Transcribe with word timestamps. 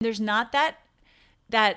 there's 0.00 0.20
not 0.20 0.52
that 0.52 0.76
that 1.50 1.76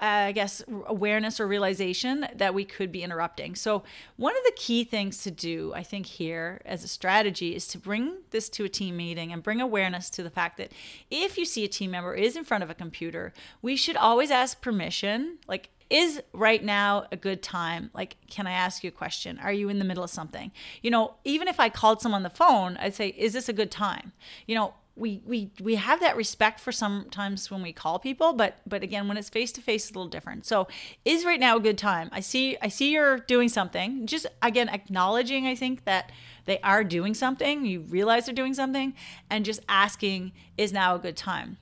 uh, 0.00 0.30
I 0.30 0.32
guess 0.32 0.62
awareness 0.86 1.40
or 1.40 1.48
realization 1.48 2.26
that 2.34 2.54
we 2.54 2.64
could 2.64 2.92
be 2.92 3.02
interrupting. 3.02 3.56
So 3.56 3.82
one 4.16 4.36
of 4.36 4.44
the 4.44 4.52
key 4.54 4.84
things 4.84 5.22
to 5.24 5.30
do, 5.32 5.72
I 5.74 5.82
think 5.82 6.06
here 6.06 6.60
as 6.64 6.84
a 6.84 6.88
strategy 6.88 7.56
is 7.56 7.66
to 7.68 7.78
bring 7.78 8.18
this 8.30 8.48
to 8.50 8.64
a 8.64 8.68
team 8.68 8.96
meeting 8.96 9.32
and 9.32 9.42
bring 9.42 9.60
awareness 9.60 10.08
to 10.10 10.22
the 10.22 10.30
fact 10.30 10.56
that 10.58 10.70
if 11.10 11.36
you 11.36 11.44
see 11.44 11.64
a 11.64 11.68
team 11.68 11.90
member 11.90 12.14
is 12.14 12.36
in 12.36 12.44
front 12.44 12.62
of 12.62 12.70
a 12.70 12.74
computer, 12.74 13.32
we 13.60 13.74
should 13.74 13.96
always 13.96 14.30
ask 14.30 14.60
permission, 14.60 15.38
like 15.48 15.70
is 15.90 16.22
right 16.32 16.62
now 16.62 17.06
a 17.10 17.16
good 17.16 17.42
time? 17.42 17.90
Like, 17.94 18.16
can 18.28 18.46
I 18.46 18.52
ask 18.52 18.84
you 18.84 18.88
a 18.88 18.92
question? 18.92 19.38
Are 19.42 19.52
you 19.52 19.68
in 19.68 19.78
the 19.78 19.86
middle 19.86 20.04
of 20.04 20.10
something? 20.10 20.52
You 20.82 20.90
know, 20.90 21.14
even 21.24 21.48
if 21.48 21.58
I 21.58 21.70
called 21.70 22.02
someone 22.02 22.18
on 22.18 22.22
the 22.24 22.30
phone, 22.30 22.76
I'd 22.76 22.94
say, 22.94 23.08
is 23.08 23.32
this 23.32 23.48
a 23.48 23.54
good 23.54 23.70
time? 23.70 24.12
You 24.46 24.54
know, 24.54 24.74
we 24.98 25.22
we 25.24 25.50
we 25.60 25.76
have 25.76 26.00
that 26.00 26.16
respect 26.16 26.60
for 26.60 26.72
sometimes 26.72 27.50
when 27.50 27.62
we 27.62 27.72
call 27.72 27.98
people 27.98 28.32
but 28.32 28.58
but 28.66 28.82
again 28.82 29.08
when 29.08 29.16
it's 29.16 29.28
face 29.28 29.52
to 29.52 29.60
face 29.60 29.84
it's 29.84 29.94
a 29.94 29.98
little 29.98 30.10
different. 30.10 30.44
So 30.44 30.68
is 31.04 31.24
right 31.24 31.40
now 31.40 31.56
a 31.56 31.60
good 31.60 31.78
time? 31.78 32.08
I 32.12 32.20
see 32.20 32.56
i 32.60 32.68
see 32.68 32.92
you're 32.92 33.18
doing 33.18 33.48
something. 33.48 34.06
Just 34.06 34.26
again 34.42 34.68
acknowledging 34.68 35.46
i 35.46 35.54
think 35.54 35.84
that 35.84 36.10
they 36.46 36.58
are 36.60 36.82
doing 36.82 37.14
something. 37.14 37.64
You 37.64 37.80
realize 37.80 38.26
they're 38.26 38.34
doing 38.34 38.54
something 38.54 38.94
and 39.30 39.44
just 39.44 39.60
asking 39.68 40.32
is 40.56 40.72
now 40.72 40.94
a 40.94 40.98
good 40.98 41.16
time 41.16 41.58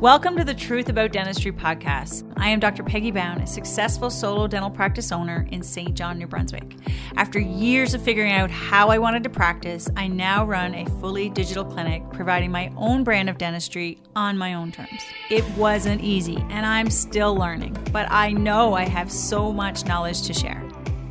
Welcome 0.00 0.36
to 0.36 0.44
the 0.44 0.54
Truth 0.54 0.88
About 0.90 1.10
Dentistry 1.10 1.50
podcast. 1.50 2.32
I 2.36 2.50
am 2.50 2.60
Dr. 2.60 2.84
Peggy 2.84 3.10
Bown, 3.10 3.40
a 3.40 3.46
successful 3.48 4.10
solo 4.10 4.46
dental 4.46 4.70
practice 4.70 5.10
owner 5.10 5.48
in 5.50 5.60
St. 5.60 5.92
John, 5.92 6.18
New 6.18 6.28
Brunswick. 6.28 6.76
After 7.16 7.40
years 7.40 7.94
of 7.94 8.02
figuring 8.02 8.30
out 8.30 8.48
how 8.48 8.90
I 8.90 8.98
wanted 8.98 9.24
to 9.24 9.28
practice, 9.28 9.90
I 9.96 10.06
now 10.06 10.44
run 10.44 10.72
a 10.76 10.84
fully 11.00 11.30
digital 11.30 11.64
clinic 11.64 12.04
providing 12.12 12.52
my 12.52 12.72
own 12.76 13.02
brand 13.02 13.28
of 13.28 13.38
dentistry 13.38 13.98
on 14.14 14.38
my 14.38 14.54
own 14.54 14.70
terms. 14.70 15.02
It 15.30 15.44
wasn't 15.56 16.00
easy, 16.00 16.36
and 16.48 16.64
I'm 16.64 16.90
still 16.90 17.34
learning, 17.34 17.76
but 17.90 18.08
I 18.08 18.30
know 18.30 18.74
I 18.74 18.86
have 18.86 19.10
so 19.10 19.52
much 19.52 19.84
knowledge 19.84 20.22
to 20.28 20.32
share. 20.32 20.67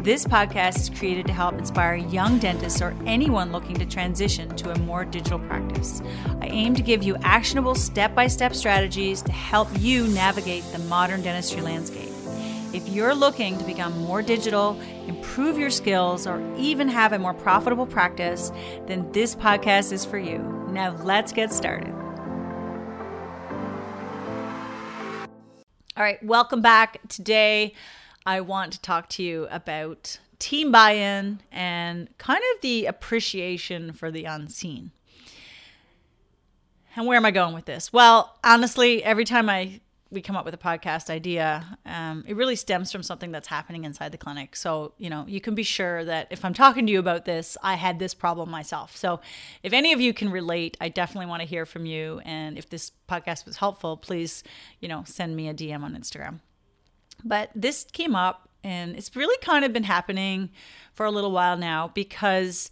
This 0.07 0.23
podcast 0.23 0.79
is 0.79 0.89
created 0.89 1.27
to 1.27 1.33
help 1.33 1.55
inspire 1.55 1.95
young 1.95 2.39
dentists 2.39 2.81
or 2.81 2.95
anyone 3.05 3.51
looking 3.51 3.75
to 3.75 3.85
transition 3.85 4.47
to 4.55 4.71
a 4.71 4.79
more 4.79 5.03
digital 5.03 5.37
practice. 5.37 6.01
I 6.39 6.47
aim 6.47 6.75
to 6.75 6.81
give 6.81 7.03
you 7.03 7.17
actionable 7.23 7.75
step 7.75 8.15
by 8.15 8.27
step 8.27 8.55
strategies 8.55 9.21
to 9.23 9.33
help 9.33 9.67
you 9.77 10.07
navigate 10.07 10.63
the 10.71 10.79
modern 10.79 11.23
dentistry 11.23 11.59
landscape. 11.59 12.07
If 12.73 12.87
you're 12.87 13.13
looking 13.13 13.57
to 13.57 13.65
become 13.65 13.99
more 13.99 14.21
digital, 14.21 14.79
improve 15.07 15.57
your 15.57 15.69
skills, 15.69 16.25
or 16.25 16.41
even 16.55 16.87
have 16.87 17.11
a 17.11 17.19
more 17.19 17.33
profitable 17.33 17.85
practice, 17.85 18.49
then 18.85 19.11
this 19.11 19.35
podcast 19.35 19.91
is 19.91 20.05
for 20.05 20.17
you. 20.17 20.37
Now, 20.69 20.95
let's 21.03 21.33
get 21.33 21.51
started. 21.51 21.93
All 25.97 26.03
right, 26.03 26.23
welcome 26.23 26.61
back. 26.61 27.05
Today, 27.09 27.73
I 28.27 28.41
want 28.41 28.73
to 28.73 28.81
talk 28.81 29.07
to 29.11 29.23
you 29.23 29.47
about 29.49 30.19
team 30.37 30.69
buy 30.69 30.91
in 30.91 31.39
and 31.49 32.09
kind 32.17 32.43
of 32.53 32.61
the 32.61 32.85
appreciation 32.85 33.93
for 33.93 34.11
the 34.11 34.25
unseen. 34.25 34.91
And 36.97 37.07
where 37.07 37.15
am 37.15 37.25
I 37.25 37.31
going 37.31 37.55
with 37.55 37.63
this? 37.63 37.93
Well, 37.93 38.37
honestly, 38.43 39.01
every 39.01 39.23
time 39.23 39.49
I 39.49 39.79
we 40.09 40.21
come 40.21 40.35
up 40.35 40.45
with 40.45 40.53
a 40.53 40.57
podcast 40.57 41.09
idea, 41.09 41.77
um, 41.85 42.23
it 42.27 42.35
really 42.35 42.55
stems 42.55 42.91
from 42.91 43.03
something 43.03 43.31
that's 43.31 43.47
happening 43.47 43.83
inside 43.83 44.11
the 44.11 44.17
clinic. 44.17 44.55
So, 44.55 44.93
you 44.97 45.09
know, 45.09 45.25
you 45.27 45.41
can 45.41 45.53
be 45.53 45.63
sure 45.63 46.03
that 46.05 46.27
if 46.29 46.45
I'm 46.45 46.53
talking 46.53 46.85
to 46.85 46.91
you 46.91 46.99
about 46.99 47.25
this, 47.25 47.57
I 47.61 47.75
had 47.75 47.99
this 47.99 48.13
problem 48.13 48.49
myself. 48.49 48.95
So, 48.95 49.19
if 49.63 49.73
any 49.73 49.91
of 49.91 49.99
you 49.99 50.13
can 50.13 50.29
relate, 50.31 50.77
I 50.79 50.89
definitely 50.89 51.25
want 51.27 51.41
to 51.41 51.47
hear 51.47 51.65
from 51.65 51.85
you. 51.85 52.21
And 52.23 52.57
if 52.57 52.69
this 52.69 52.91
podcast 53.09 53.45
was 53.45 53.57
helpful, 53.57 53.97
please, 53.97 54.43
you 54.79 54.87
know, 54.87 55.03
send 55.05 55.35
me 55.35 55.49
a 55.49 55.53
DM 55.53 55.83
on 55.83 55.93
Instagram. 55.93 56.39
But 57.23 57.49
this 57.55 57.85
came 57.85 58.15
up 58.15 58.49
and 58.63 58.95
it's 58.95 59.15
really 59.15 59.37
kind 59.41 59.65
of 59.65 59.73
been 59.73 59.83
happening 59.83 60.49
for 60.93 61.05
a 61.05 61.11
little 61.11 61.31
while 61.31 61.57
now 61.57 61.91
because 61.93 62.69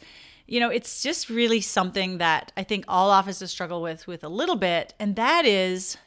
you 0.47 0.59
know 0.59 0.69
it's 0.69 1.01
just 1.01 1.29
really 1.29 1.61
something 1.61 2.17
that 2.17 2.51
i 2.57 2.63
think 2.63 2.85
all 2.87 3.09
offices 3.09 3.49
struggle 3.51 3.81
with 3.81 4.05
with 4.07 4.23
a 4.23 4.29
little 4.29 4.55
bit 4.55 4.93
and 4.99 5.15
that 5.15 5.45
is 5.45 5.97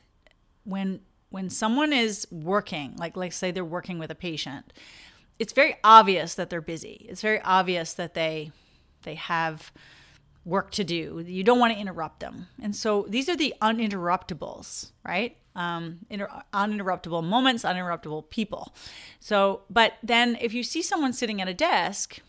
when 0.65 1.01
when 1.31 1.49
someone 1.49 1.93
is 1.93 2.27
working 2.31 2.95
like 2.99 3.17
like 3.17 3.33
say 3.33 3.51
they're 3.51 3.65
working 3.65 3.99
with 3.99 4.11
a 4.11 4.15
patient 4.15 4.73
it's 5.39 5.53
very 5.53 5.77
obvious 5.85 6.35
that 6.35 6.51
they're 6.51 6.61
busy. 6.61 7.07
It's 7.09 7.23
very 7.23 7.41
obvious 7.43 7.93
that 7.95 8.15
they 8.15 8.53
they 9.03 9.15
have 9.15 9.73
work 10.49 10.71
to 10.71 10.83
do 10.83 11.23
you 11.27 11.45
don't 11.45 11.59
want 11.59 11.73
to 11.73 11.79
interrupt 11.79 12.21
them 12.21 12.49
and 12.63 12.75
so 12.75 13.05
these 13.09 13.29
are 13.29 13.37
the 13.37 13.55
uninterruptibles 13.61 14.91
right 15.05 15.37
um, 15.59 15.99
inter- 16.09 16.31
uninterruptible 16.55 17.25
moments, 17.25 17.65
uninterruptible 17.65 18.31
people. 18.31 18.73
So, 19.19 19.63
but 19.69 19.95
then 20.05 20.39
if 20.41 20.55
you 20.55 20.63
see 20.63 20.83
someone 20.83 21.13
sitting 21.13 21.43
at 21.43 21.49
a 21.49 21.55
desk 21.55 22.21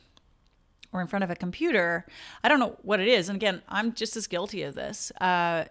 or 0.91 0.99
in 0.99 1.07
front 1.07 1.23
of 1.23 1.29
a 1.29 1.35
computer, 1.35 2.07
I 2.43 2.49
don't 2.49 2.59
know 2.59 2.75
what 2.81 2.99
it 2.99 3.07
is. 3.07 3.29
And 3.29 3.35
again, 3.35 3.61
I'm 3.69 3.93
just 3.93 4.17
as 4.17 4.25
guilty 4.25 4.63
of 4.63 4.73
this. 4.73 5.11
Uh, 5.21 5.65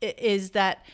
is 0.00 0.50
that, 0.50 0.84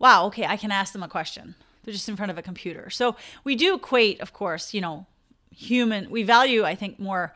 wow, 0.00 0.26
okay, 0.26 0.44
I 0.44 0.56
can 0.56 0.72
ask 0.72 0.92
them 0.92 1.04
a 1.04 1.08
question. 1.08 1.54
They're 1.84 1.94
just 1.94 2.08
in 2.08 2.16
front 2.16 2.32
of 2.32 2.38
a 2.38 2.42
computer. 2.42 2.90
So 2.90 3.14
we 3.44 3.54
do 3.54 3.76
equate, 3.76 4.20
of 4.20 4.32
course, 4.32 4.74
you 4.74 4.80
know, 4.80 5.06
human, 5.54 6.10
we 6.10 6.24
value, 6.24 6.64
I 6.64 6.74
think, 6.74 6.98
more 6.98 7.32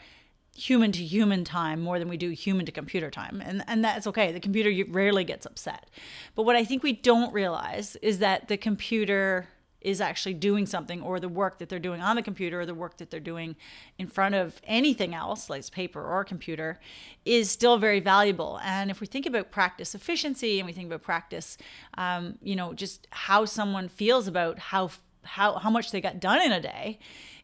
human 0.56 0.93
to 0.93 1.03
human 1.03 1.44
time 1.44 1.81
more 1.81 1.99
than 1.99 2.09
we 2.09 2.16
do 2.16 2.31
human 2.31 2.66
to 2.66 2.72
computer 2.72 3.11
time. 3.11 3.43
And, 3.44 3.65
and 3.66 3.84
that's 3.84 4.06
okay. 4.06 4.33
The 4.33 4.41
computer 4.41 4.71
rarely 4.91 5.25
gets 5.25 5.47
upset. 5.47 5.88
But 6.34 6.43
what 6.43 6.56
I 6.56 6.65
think 6.65 6.83
we 6.83 6.93
don't 6.93 7.33
realize 7.33 7.97
is 7.97 8.19
that 8.19 8.49
the 8.49 8.56
computer 8.56 9.49
is 9.81 10.00
actually 10.00 10.34
doing 10.34 10.66
something 10.66 11.00
or 11.03 11.19
the 11.19 11.28
work 11.28 11.59
that 11.59 11.69
they're 11.69 11.78
doing 11.78 12.00
on 12.00 12.16
the 12.16 12.22
computer 12.22 12.61
or 12.61 12.66
the 12.66 12.75
work 12.75 12.99
that 12.99 13.11
they're 13.11 13.19
doing 13.19 13.56
in 13.99 14.06
front 14.06 14.34
of 14.34 14.61
anything 14.65 15.15
else 15.15 15.49
like 15.49 15.71
paper 15.71 16.03
or 16.05 16.25
computer 16.25 16.78
is 17.25 17.50
still 17.50 17.78
very 17.78 18.00
valuable 18.00 18.59
and 18.62 18.91
if 18.91 19.00
we 19.00 19.06
think 19.06 19.27
about 19.27 19.50
practice 19.50 19.94
efficiency 19.94 20.59
and 20.59 20.67
we 20.67 20.72
think 20.72 20.87
about 20.87 21.03
practice 21.03 21.56
um, 21.97 22.38
you 22.43 22.56
know 22.56 22.72
just 22.75 23.06
how 23.11 23.44
someone 23.44 23.88
feels 23.88 24.27
about 24.27 24.59
how 24.59 24.91
how, 25.22 25.54
how 25.58 25.70
much 25.70 25.91
they 25.91 26.00
got 26.00 26.20
done 26.20 26.42
in 26.42 26.53
a 26.53 26.60
day 26.60 26.98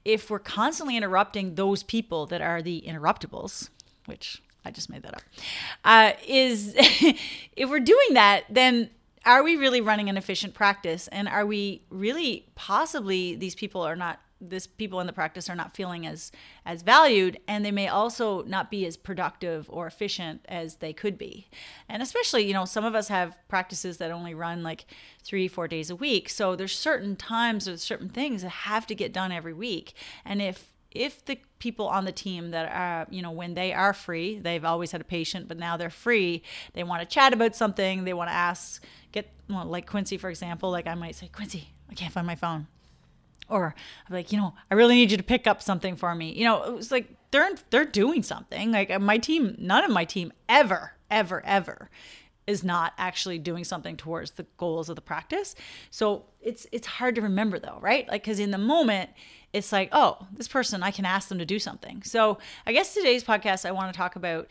if 0.07 0.31
we're 0.31 0.39
constantly 0.39 0.97
interrupting 0.97 1.57
those 1.57 1.83
people 1.83 2.27
that 2.27 2.41
are 2.41 2.63
the 2.63 2.85
interruptibles, 2.87 3.71
which 4.07 4.41
I 4.65 4.71
just 4.71 4.89
made 4.89 5.03
that 5.03 5.15
up, 5.15 5.23
uh, 5.85 6.13
is 6.27 6.75
if 6.77 7.69
we're 7.69 7.81
doing 7.81 8.15
that, 8.15 8.45
then 8.49 8.91
are 9.25 9.43
we 9.43 9.57
really 9.57 9.81
running 9.81 10.09
an 10.09 10.17
efficient 10.17 10.55
practice? 10.55 11.09
And 11.09 11.27
are 11.29 11.45
we 11.45 11.83
really 11.91 12.47
possibly 12.55 13.35
these 13.35 13.57
people 13.57 13.83
are 13.83 13.97
not 13.97 14.21
this 14.41 14.67
people 14.67 15.01
in 15.01 15.07
the 15.07 15.13
practice 15.13 15.49
are 15.49 15.57
not 15.57 15.75
feeling 15.75 16.07
as 16.07 16.31
as 16.65 16.83
valued 16.83 17.39
and 17.49 17.65
they 17.65 17.71
may 17.71 17.89
also 17.89 18.43
not 18.45 18.71
be 18.71 18.85
as 18.87 18.97
productive 18.97 19.67
or 19.71 19.87
efficient 19.87 20.45
as 20.49 20.77
they 20.77 20.93
could 20.93 21.17
be. 21.17 21.49
And 21.89 22.03
especially 22.03 22.47
you 22.47 22.53
know 22.53 22.65
some 22.65 22.85
of 22.85 22.95
us 22.95 23.09
have 23.09 23.37
practices 23.49 23.99
that 23.99 24.11
only 24.11 24.35
run 24.35 24.63
like 24.63 24.87
three 25.23 25.49
four 25.49 25.69
days 25.69 25.91
a 25.91 25.97
week. 25.97 26.29
So 26.29 26.57
there's 26.57 26.77
certain 26.77 27.17
times 27.17 27.67
or 27.67 27.77
certain 27.77 28.09
things 28.09 28.43
that 28.43 28.51
have 28.51 28.87
to 28.89 28.95
get 28.95 29.13
done 29.13 29.33
every 29.33 29.55
week. 29.55 29.95
And 30.25 30.43
if 30.43 30.73
if 30.97 31.25
the 31.25 31.39
people 31.59 31.87
on 31.89 32.05
the 32.05 32.13
team 32.13 32.51
that 32.51 32.73
are 32.73 33.07
you 33.11 33.23
know 33.23 33.31
when 33.31 33.55
they 33.55 33.73
are 33.73 33.93
free 33.93 34.39
they've 34.39 34.65
always 34.65 34.93
had 34.93 35.01
a 35.01 35.05
patient 35.05 35.49
but 35.49 35.59
now 35.59 35.77
they're 35.77 35.91
free 35.91 36.43
they 36.75 36.85
want 36.85 37.01
to 37.03 37.07
chat 37.07 37.33
about 37.33 37.55
something 37.55 38.05
they 38.05 38.15
want 38.15 38.29
to 38.29 38.35
ask 38.35 38.83
get 39.13 39.31
well, 39.49 39.65
like 39.65 39.87
quincy 39.87 40.17
for 40.17 40.31
example 40.31 40.71
like 40.71 40.87
i 40.87 40.95
might 40.95 41.15
say 41.15 41.29
quincy 41.29 41.69
i 41.91 41.95
can't 41.95 42.13
find 42.13 42.27
my 42.27 42.35
phone 42.35 42.67
or 43.49 43.75
I'm 44.09 44.15
like, 44.15 44.33
you 44.33 44.39
know, 44.39 44.55
I 44.71 44.75
really 44.75 44.97
need 44.97 45.11
you 45.11 45.17
to 45.17 45.23
pick 45.23 45.47
up 45.47 45.63
something 45.63 45.97
for 45.97 46.15
me. 46.15 46.33
You 46.33 46.45
know, 46.45 46.63
it 46.65 46.75
was 46.75 46.91
like 46.91 47.09
they're 47.31 47.51
they're 47.71 47.85
doing 47.85 48.23
something. 48.23 48.73
Like 48.73 49.01
my 49.01 49.19
team, 49.19 49.55
none 49.59 49.85
of 49.85 49.91
my 49.91 50.05
team 50.05 50.33
ever, 50.49 50.93
ever, 51.11 51.45
ever 51.45 51.91
is 52.47 52.63
not 52.63 52.93
actually 52.97 53.39
doing 53.39 53.65
something 53.65 53.97
towards 53.97 54.33
the 54.33 54.47
goals 54.57 54.89
of 54.89 54.97
the 54.97 55.03
practice. 55.03 55.55
So 55.91 56.25
it's 56.41 56.67
it's 56.73 56.87
hard 56.87 57.15
to 57.17 57.23
remember 57.23 57.59
though, 57.59 57.79
right? 57.81 58.09
Like 58.09 58.25
cuz 58.25 58.39
in 58.39 58.51
the 58.51 58.59
moment 58.59 59.11
it's 59.53 59.73
like, 59.73 59.89
oh, 59.93 60.27
this 60.33 60.49
person 60.49 60.83
I 60.83 60.91
can 60.91 61.05
ask 61.05 61.29
them 61.29 61.39
to 61.39 61.47
do 61.47 61.59
something. 61.59 62.03
So 62.03 62.39
I 62.67 62.73
guess 62.73 62.95
today's 62.95 63.25
podcast 63.25 63.65
I 63.65 63.73
want 63.73 63.93
to 63.93 63.97
talk 63.97 64.17
about 64.17 64.51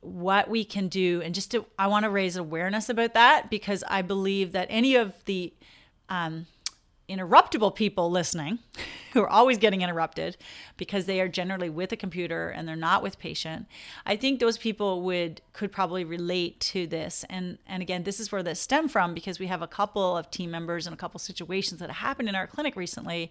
what 0.00 0.50
we 0.50 0.64
can 0.64 0.88
do 0.88 1.22
and 1.24 1.32
just 1.34 1.52
to 1.52 1.64
I 1.78 1.86
want 1.86 2.04
to 2.04 2.10
raise 2.10 2.36
awareness 2.36 2.88
about 2.88 3.14
that 3.14 3.50
because 3.50 3.84
I 3.88 4.02
believe 4.02 4.52
that 4.52 4.66
any 4.68 4.96
of 4.96 5.12
the 5.26 5.52
um, 6.08 6.46
interruptible 7.16 7.74
people 7.74 8.10
listening 8.10 8.58
who 9.12 9.20
are 9.20 9.28
always 9.28 9.58
getting 9.58 9.82
interrupted 9.82 10.36
because 10.76 11.06
they 11.06 11.20
are 11.20 11.28
generally 11.28 11.68
with 11.68 11.92
a 11.92 11.96
computer 11.96 12.48
and 12.48 12.66
they're 12.66 12.76
not 12.76 13.02
with 13.02 13.18
patient. 13.18 13.66
I 14.06 14.16
think 14.16 14.40
those 14.40 14.58
people 14.58 15.02
would 15.02 15.42
could 15.52 15.70
probably 15.70 16.04
relate 16.04 16.60
to 16.60 16.86
this. 16.86 17.24
And 17.28 17.58
and 17.66 17.82
again 17.82 18.04
this 18.04 18.18
is 18.18 18.32
where 18.32 18.42
this 18.42 18.60
stem 18.60 18.88
from 18.88 19.14
because 19.14 19.38
we 19.38 19.46
have 19.46 19.62
a 19.62 19.66
couple 19.66 20.16
of 20.16 20.30
team 20.30 20.50
members 20.50 20.86
and 20.86 20.94
a 20.94 20.96
couple 20.96 21.18
situations 21.18 21.80
that 21.80 21.90
happened 21.90 22.28
in 22.28 22.34
our 22.34 22.46
clinic 22.46 22.76
recently 22.76 23.30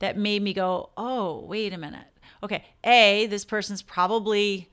that 0.00 0.16
made 0.16 0.42
me 0.42 0.52
go 0.52 0.90
oh 0.96 1.44
wait 1.46 1.72
a 1.72 1.78
minute. 1.78 2.06
Okay 2.42 2.64
a 2.84 3.26
this 3.26 3.44
person's 3.44 3.82
probably 3.82 4.68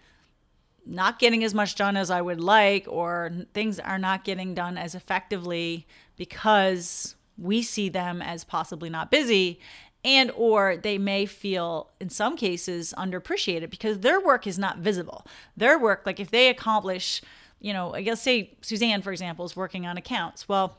not 0.88 1.19
getting 1.19 1.44
as 1.44 1.54
much 1.54 1.75
done 1.75 1.98
as 1.98 2.09
I 2.09 2.21
would 2.21 2.39
like, 2.39 2.86
or 2.88 3.31
things 3.54 3.80
are 3.80 4.00
not 4.00 4.24
getting 4.24 4.54
done 4.54 4.77
as 4.77 4.95
effectively 4.95 5.86
because 6.15 7.15
we 7.37 7.61
see 7.61 7.89
them 7.89 8.21
as 8.21 8.43
possibly 8.43 8.89
not 8.89 9.11
busy 9.11 9.59
and 10.07 10.31
or 10.35 10.77
they 10.77 10.97
may 10.97 11.25
feel 11.25 11.89
in 11.99 12.09
some 12.09 12.37
cases 12.37 12.93
underappreciated 12.97 13.69
because 13.69 13.99
their 13.99 14.19
work 14.21 14.47
is 14.47 14.57
not 14.57 14.77
visible. 14.77 15.25
Their 15.55 15.77
work 15.77 16.03
like 16.05 16.19
if 16.19 16.31
they 16.31 16.49
accomplish 16.49 17.21
you 17.59 17.73
know 17.73 17.93
i 17.95 18.03
guess 18.03 18.21
say 18.21 18.55
suzanne 18.61 19.01
for 19.01 19.11
example 19.11 19.43
is 19.45 19.55
working 19.55 19.85
on 19.85 19.97
accounts. 19.97 20.47
Well 20.47 20.77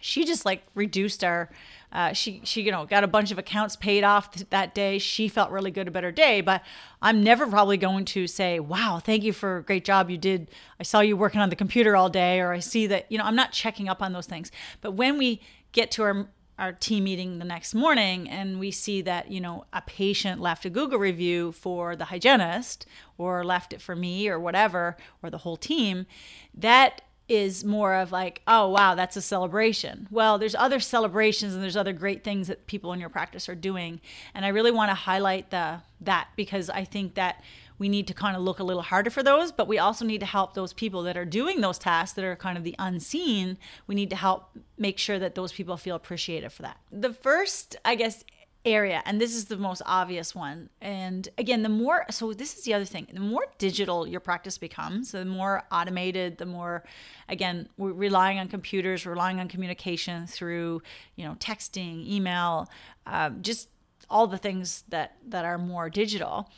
she 0.00 0.24
just 0.24 0.44
like 0.44 0.62
reduced 0.74 1.24
our 1.24 1.50
uh, 1.90 2.12
she 2.12 2.40
she 2.44 2.62
you 2.62 2.70
know 2.70 2.86
got 2.86 3.02
a 3.02 3.08
bunch 3.08 3.30
of 3.32 3.38
accounts 3.38 3.74
paid 3.74 4.04
off 4.04 4.30
th- 4.30 4.48
that 4.50 4.74
day. 4.74 4.98
She 4.98 5.26
felt 5.26 5.50
really 5.50 5.70
good 5.70 5.88
about 5.88 6.04
her 6.04 6.12
day 6.12 6.40
but 6.40 6.62
i'm 7.02 7.22
never 7.22 7.46
probably 7.46 7.76
going 7.76 8.04
to 8.04 8.26
say 8.26 8.60
wow 8.60 9.00
thank 9.02 9.24
you 9.24 9.32
for 9.32 9.58
a 9.58 9.62
great 9.62 9.84
job 9.84 10.08
you 10.08 10.18
did. 10.18 10.50
I 10.78 10.84
saw 10.84 11.00
you 11.00 11.16
working 11.16 11.40
on 11.40 11.50
the 11.50 11.56
computer 11.56 11.96
all 11.96 12.08
day 12.08 12.40
or 12.40 12.52
i 12.52 12.60
see 12.60 12.86
that 12.86 13.10
you 13.10 13.18
know 13.18 13.24
i'm 13.24 13.36
not 13.36 13.52
checking 13.52 13.88
up 13.88 14.00
on 14.00 14.12
those 14.12 14.26
things. 14.26 14.50
But 14.80 14.92
when 14.92 15.18
we 15.18 15.40
get 15.72 15.90
to 15.92 16.02
our 16.02 16.28
our 16.58 16.72
team 16.72 17.04
meeting 17.04 17.38
the 17.38 17.44
next 17.44 17.72
morning 17.72 18.28
and 18.28 18.58
we 18.58 18.70
see 18.70 19.00
that 19.00 19.30
you 19.30 19.40
know 19.40 19.64
a 19.72 19.80
patient 19.82 20.40
left 20.40 20.64
a 20.64 20.70
google 20.70 20.98
review 20.98 21.52
for 21.52 21.94
the 21.94 22.06
hygienist 22.06 22.84
or 23.16 23.44
left 23.44 23.72
it 23.72 23.80
for 23.80 23.94
me 23.94 24.28
or 24.28 24.40
whatever 24.40 24.96
or 25.22 25.30
the 25.30 25.38
whole 25.38 25.56
team 25.56 26.04
that 26.52 27.02
is 27.28 27.64
more 27.64 27.94
of 27.94 28.10
like 28.10 28.40
oh 28.46 28.68
wow 28.68 28.94
that's 28.94 29.16
a 29.16 29.22
celebration 29.22 30.08
well 30.10 30.38
there's 30.38 30.54
other 30.54 30.80
celebrations 30.80 31.54
and 31.54 31.62
there's 31.62 31.76
other 31.76 31.92
great 31.92 32.24
things 32.24 32.48
that 32.48 32.66
people 32.66 32.92
in 32.92 33.00
your 33.00 33.08
practice 33.08 33.48
are 33.48 33.54
doing 33.54 34.00
and 34.34 34.44
i 34.44 34.48
really 34.48 34.70
want 34.70 34.90
to 34.90 34.94
highlight 34.94 35.50
the 35.50 35.80
that 36.00 36.28
because 36.36 36.70
i 36.70 36.84
think 36.84 37.14
that 37.14 37.42
we 37.78 37.88
need 37.88 38.06
to 38.08 38.14
kind 38.14 38.36
of 38.36 38.42
look 38.42 38.58
a 38.58 38.64
little 38.64 38.82
harder 38.82 39.10
for 39.10 39.22
those, 39.22 39.52
but 39.52 39.68
we 39.68 39.78
also 39.78 40.04
need 40.04 40.18
to 40.18 40.26
help 40.26 40.54
those 40.54 40.72
people 40.72 41.04
that 41.04 41.16
are 41.16 41.24
doing 41.24 41.60
those 41.60 41.78
tasks 41.78 42.14
that 42.16 42.24
are 42.24 42.36
kind 42.36 42.58
of 42.58 42.64
the 42.64 42.74
unseen. 42.78 43.56
We 43.86 43.94
need 43.94 44.10
to 44.10 44.16
help 44.16 44.50
make 44.76 44.98
sure 44.98 45.18
that 45.18 45.34
those 45.34 45.52
people 45.52 45.76
feel 45.76 45.94
appreciated 45.94 46.52
for 46.52 46.62
that. 46.62 46.78
The 46.90 47.12
first, 47.12 47.76
I 47.84 47.94
guess, 47.94 48.24
area 48.64 49.02
and 49.06 49.20
this 49.20 49.34
is 49.34 49.46
the 49.46 49.56
most 49.56 49.82
obvious 49.86 50.34
one. 50.34 50.68
And 50.80 51.28
again 51.38 51.62
the 51.62 51.68
more 51.68 52.04
so 52.10 52.32
this 52.32 52.56
is 52.56 52.64
the 52.64 52.74
other 52.74 52.84
thing 52.84 53.06
the 53.12 53.20
more 53.20 53.46
digital 53.58 54.06
your 54.06 54.20
practice 54.20 54.58
becomes 54.58 55.12
the 55.12 55.24
more 55.24 55.64
automated 55.70 56.38
the 56.38 56.46
more 56.46 56.84
again 57.28 57.68
we're 57.76 57.92
relying 57.92 58.38
on 58.38 58.48
computers 58.48 59.06
relying 59.06 59.40
on 59.40 59.48
communication 59.48 60.26
through 60.26 60.82
you 61.16 61.24
know 61.24 61.34
texting 61.34 62.06
email 62.08 62.68
uh, 63.06 63.30
just 63.40 63.68
all 64.10 64.26
the 64.26 64.38
things 64.38 64.84
that 64.88 65.16
that 65.26 65.44
are 65.44 65.58
more 65.58 65.90
digital 65.90 66.50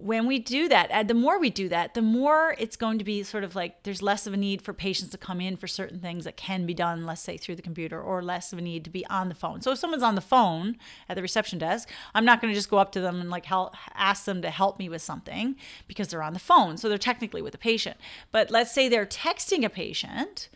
when 0.00 0.28
we 0.28 0.38
do 0.38 0.68
that, 0.68 0.90
uh, 0.92 1.02
the 1.02 1.12
more 1.12 1.40
we 1.40 1.50
do 1.50 1.68
that, 1.68 1.94
the 1.94 2.02
more 2.02 2.54
it's 2.58 2.76
going 2.76 2.98
to 2.98 3.04
be 3.04 3.24
sort 3.24 3.42
of 3.42 3.56
like 3.56 3.82
there's 3.82 4.00
less 4.00 4.28
of 4.28 4.32
a 4.32 4.36
need 4.36 4.62
for 4.62 4.72
patients 4.72 5.10
to 5.10 5.18
come 5.18 5.40
in 5.40 5.56
for 5.56 5.66
certain 5.66 5.98
things 5.98 6.24
that 6.24 6.36
can 6.36 6.66
be 6.66 6.74
done, 6.74 7.04
let's 7.04 7.20
say 7.20 7.36
through 7.36 7.56
the 7.56 7.62
computer, 7.62 8.00
or 8.00 8.22
less 8.22 8.52
of 8.52 8.60
a 8.60 8.62
need 8.62 8.84
to 8.84 8.90
be 8.90 9.04
on 9.06 9.28
the 9.28 9.34
phone. 9.34 9.60
So 9.60 9.72
if 9.72 9.78
someone's 9.78 10.04
on 10.04 10.14
the 10.14 10.20
phone 10.20 10.76
at 11.08 11.16
the 11.16 11.22
reception 11.22 11.58
desk, 11.58 11.88
I'm 12.14 12.24
not 12.24 12.40
going 12.40 12.52
to 12.52 12.58
just 12.58 12.70
go 12.70 12.78
up 12.78 12.92
to 12.92 13.00
them 13.00 13.20
and 13.20 13.28
like 13.28 13.44
help, 13.44 13.74
ask 13.94 14.24
them 14.24 14.40
to 14.42 14.50
help 14.50 14.78
me 14.78 14.88
with 14.88 15.02
something 15.02 15.56
because 15.88 16.08
they're 16.08 16.22
on 16.22 16.32
the 16.32 16.38
phone. 16.38 16.76
So 16.76 16.88
they're 16.88 16.96
technically 16.96 17.42
with 17.42 17.54
a 17.56 17.58
patient. 17.58 17.96
But 18.30 18.52
let's 18.52 18.72
say 18.72 18.88
they're 18.88 19.04
texting 19.04 19.64
a 19.64 19.68
patient 19.68 20.48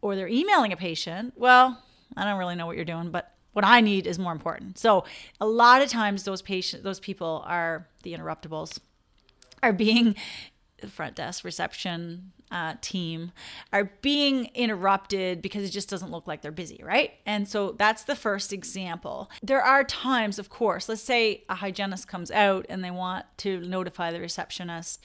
or 0.00 0.16
they're 0.16 0.28
emailing 0.28 0.72
a 0.72 0.78
patient. 0.78 1.34
Well, 1.36 1.82
I 2.16 2.24
don't 2.24 2.38
really 2.38 2.56
know 2.56 2.66
what 2.66 2.76
you're 2.76 2.86
doing, 2.86 3.10
but 3.10 3.34
what 3.52 3.64
I 3.64 3.80
need 3.80 4.06
is 4.06 4.18
more 4.18 4.32
important. 4.32 4.78
So 4.78 5.04
a 5.40 5.46
lot 5.46 5.82
of 5.82 5.88
times 5.88 6.24
those 6.24 6.42
patients, 6.42 6.84
those 6.84 7.00
people 7.00 7.42
are 7.46 7.88
the 8.02 8.14
interruptibles, 8.14 8.78
are 9.62 9.72
being 9.72 10.14
the 10.80 10.88
front 10.88 11.16
desk 11.16 11.44
reception 11.44 12.32
uh, 12.50 12.74
team 12.80 13.32
are 13.72 13.90
being 14.00 14.46
interrupted 14.54 15.42
because 15.42 15.64
it 15.64 15.70
just 15.70 15.88
doesn't 15.88 16.10
look 16.10 16.26
like 16.26 16.42
they're 16.42 16.50
busy, 16.50 16.80
right? 16.82 17.12
And 17.26 17.46
so 17.46 17.72
that's 17.72 18.04
the 18.04 18.16
first 18.16 18.52
example. 18.52 19.30
There 19.42 19.62
are 19.62 19.84
times, 19.84 20.38
of 20.38 20.48
course, 20.48 20.88
let's 20.88 21.02
say 21.02 21.44
a 21.48 21.56
hygienist 21.56 22.08
comes 22.08 22.30
out 22.30 22.66
and 22.68 22.82
they 22.82 22.90
want 22.90 23.26
to 23.38 23.60
notify 23.60 24.10
the 24.10 24.20
receptionist 24.20 25.04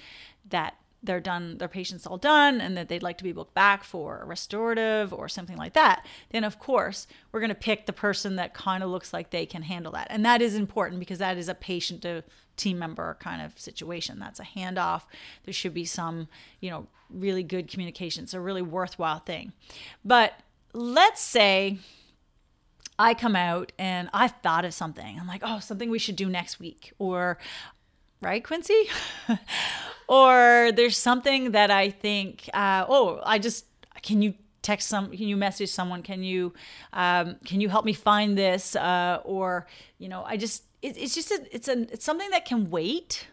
that 0.50 0.75
they're 1.03 1.19
done, 1.19 1.57
their 1.57 1.67
patient's 1.67 2.07
all 2.07 2.17
done, 2.17 2.61
and 2.61 2.77
that 2.77 2.88
they'd 2.88 3.03
like 3.03 3.17
to 3.17 3.23
be 3.23 3.33
booked 3.33 3.53
back 3.53 3.83
for 3.83 4.21
a 4.21 4.25
restorative 4.25 5.13
or 5.13 5.27
something 5.27 5.57
like 5.57 5.73
that, 5.73 6.05
then 6.31 6.44
of 6.44 6.59
course 6.59 7.07
we're 7.31 7.39
going 7.39 7.50
to 7.50 7.55
pick 7.55 7.85
the 7.85 7.94
person 7.94 8.38
that 8.38 8.53
kind 8.53 8.83
of 8.83 8.89
looks 8.89 9.13
like 9.13 9.29
they 9.29 9.45
can 9.45 9.63
handle 9.63 9.91
that. 9.91 10.07
And 10.09 10.25
that 10.25 10.41
is 10.41 10.55
important 10.55 11.00
because 11.00 11.19
that 11.19 11.38
is 11.38 11.50
a 11.50 11.55
patient 11.55 12.01
to 12.03 12.23
team 12.55 12.79
member 12.79 13.17
kind 13.19 13.41
of 13.41 13.59
situation. 13.59 14.19
That's 14.19 14.39
a 14.39 14.44
handoff. 14.44 15.03
There 15.44 15.53
should 15.53 15.73
be 15.73 15.85
some, 15.85 16.27
you 16.59 16.69
know, 16.69 16.88
really 17.09 17.44
good 17.44 17.67
communication. 17.67 18.23
It's 18.23 18.33
a 18.33 18.39
really 18.39 18.61
worthwhile 18.61 19.19
thing. 19.19 19.53
But 20.05 20.33
let's 20.73 21.21
say 21.21 21.79
I 22.97 23.13
come 23.13 23.35
out 23.35 23.71
and 23.79 24.09
I 24.13 24.27
thought 24.27 24.65
of 24.65 24.73
something. 24.73 25.19
I'm 25.19 25.27
like, 25.27 25.41
oh, 25.44 25.59
something 25.59 25.89
we 25.89 26.00
should 26.00 26.15
do 26.15 26.29
next 26.29 26.59
week. 26.59 26.94
Or 27.00 27.38
right, 28.24 28.44
Quincy? 28.44 28.90
or 30.08 30.72
there's 30.75 30.98
something 30.98 31.52
that 31.52 31.70
I 31.72 31.90
think, 31.90 32.50
uh, 32.54 32.86
oh, 32.88 33.22
I 33.24 33.40
just, 33.40 33.66
can 34.02 34.22
you 34.22 34.34
text 34.62 34.88
some 34.88 35.10
can 35.10 35.28
you 35.28 35.36
message 35.36 35.70
someone? 35.70 36.02
Can 36.02 36.24
you 36.24 36.54
um, 36.94 37.36
can 37.46 37.60
you 37.62 37.70
help 37.70 37.86
me 37.86 37.94
find 37.94 38.38
this? 38.38 38.75
Uh, 38.75 39.20
or 39.25 39.68
you 40.00 40.08
know 40.08 40.24
i 40.25 40.38
just 40.38 40.64
it, 40.81 40.98
it's 40.98 41.14
just 41.14 41.31
a, 41.31 41.46
it's 41.52 41.68
a 41.68 41.81
it's 41.94 42.06
something 42.06 42.30
that 42.31 42.46
can 42.46 42.70
wait 42.70 43.28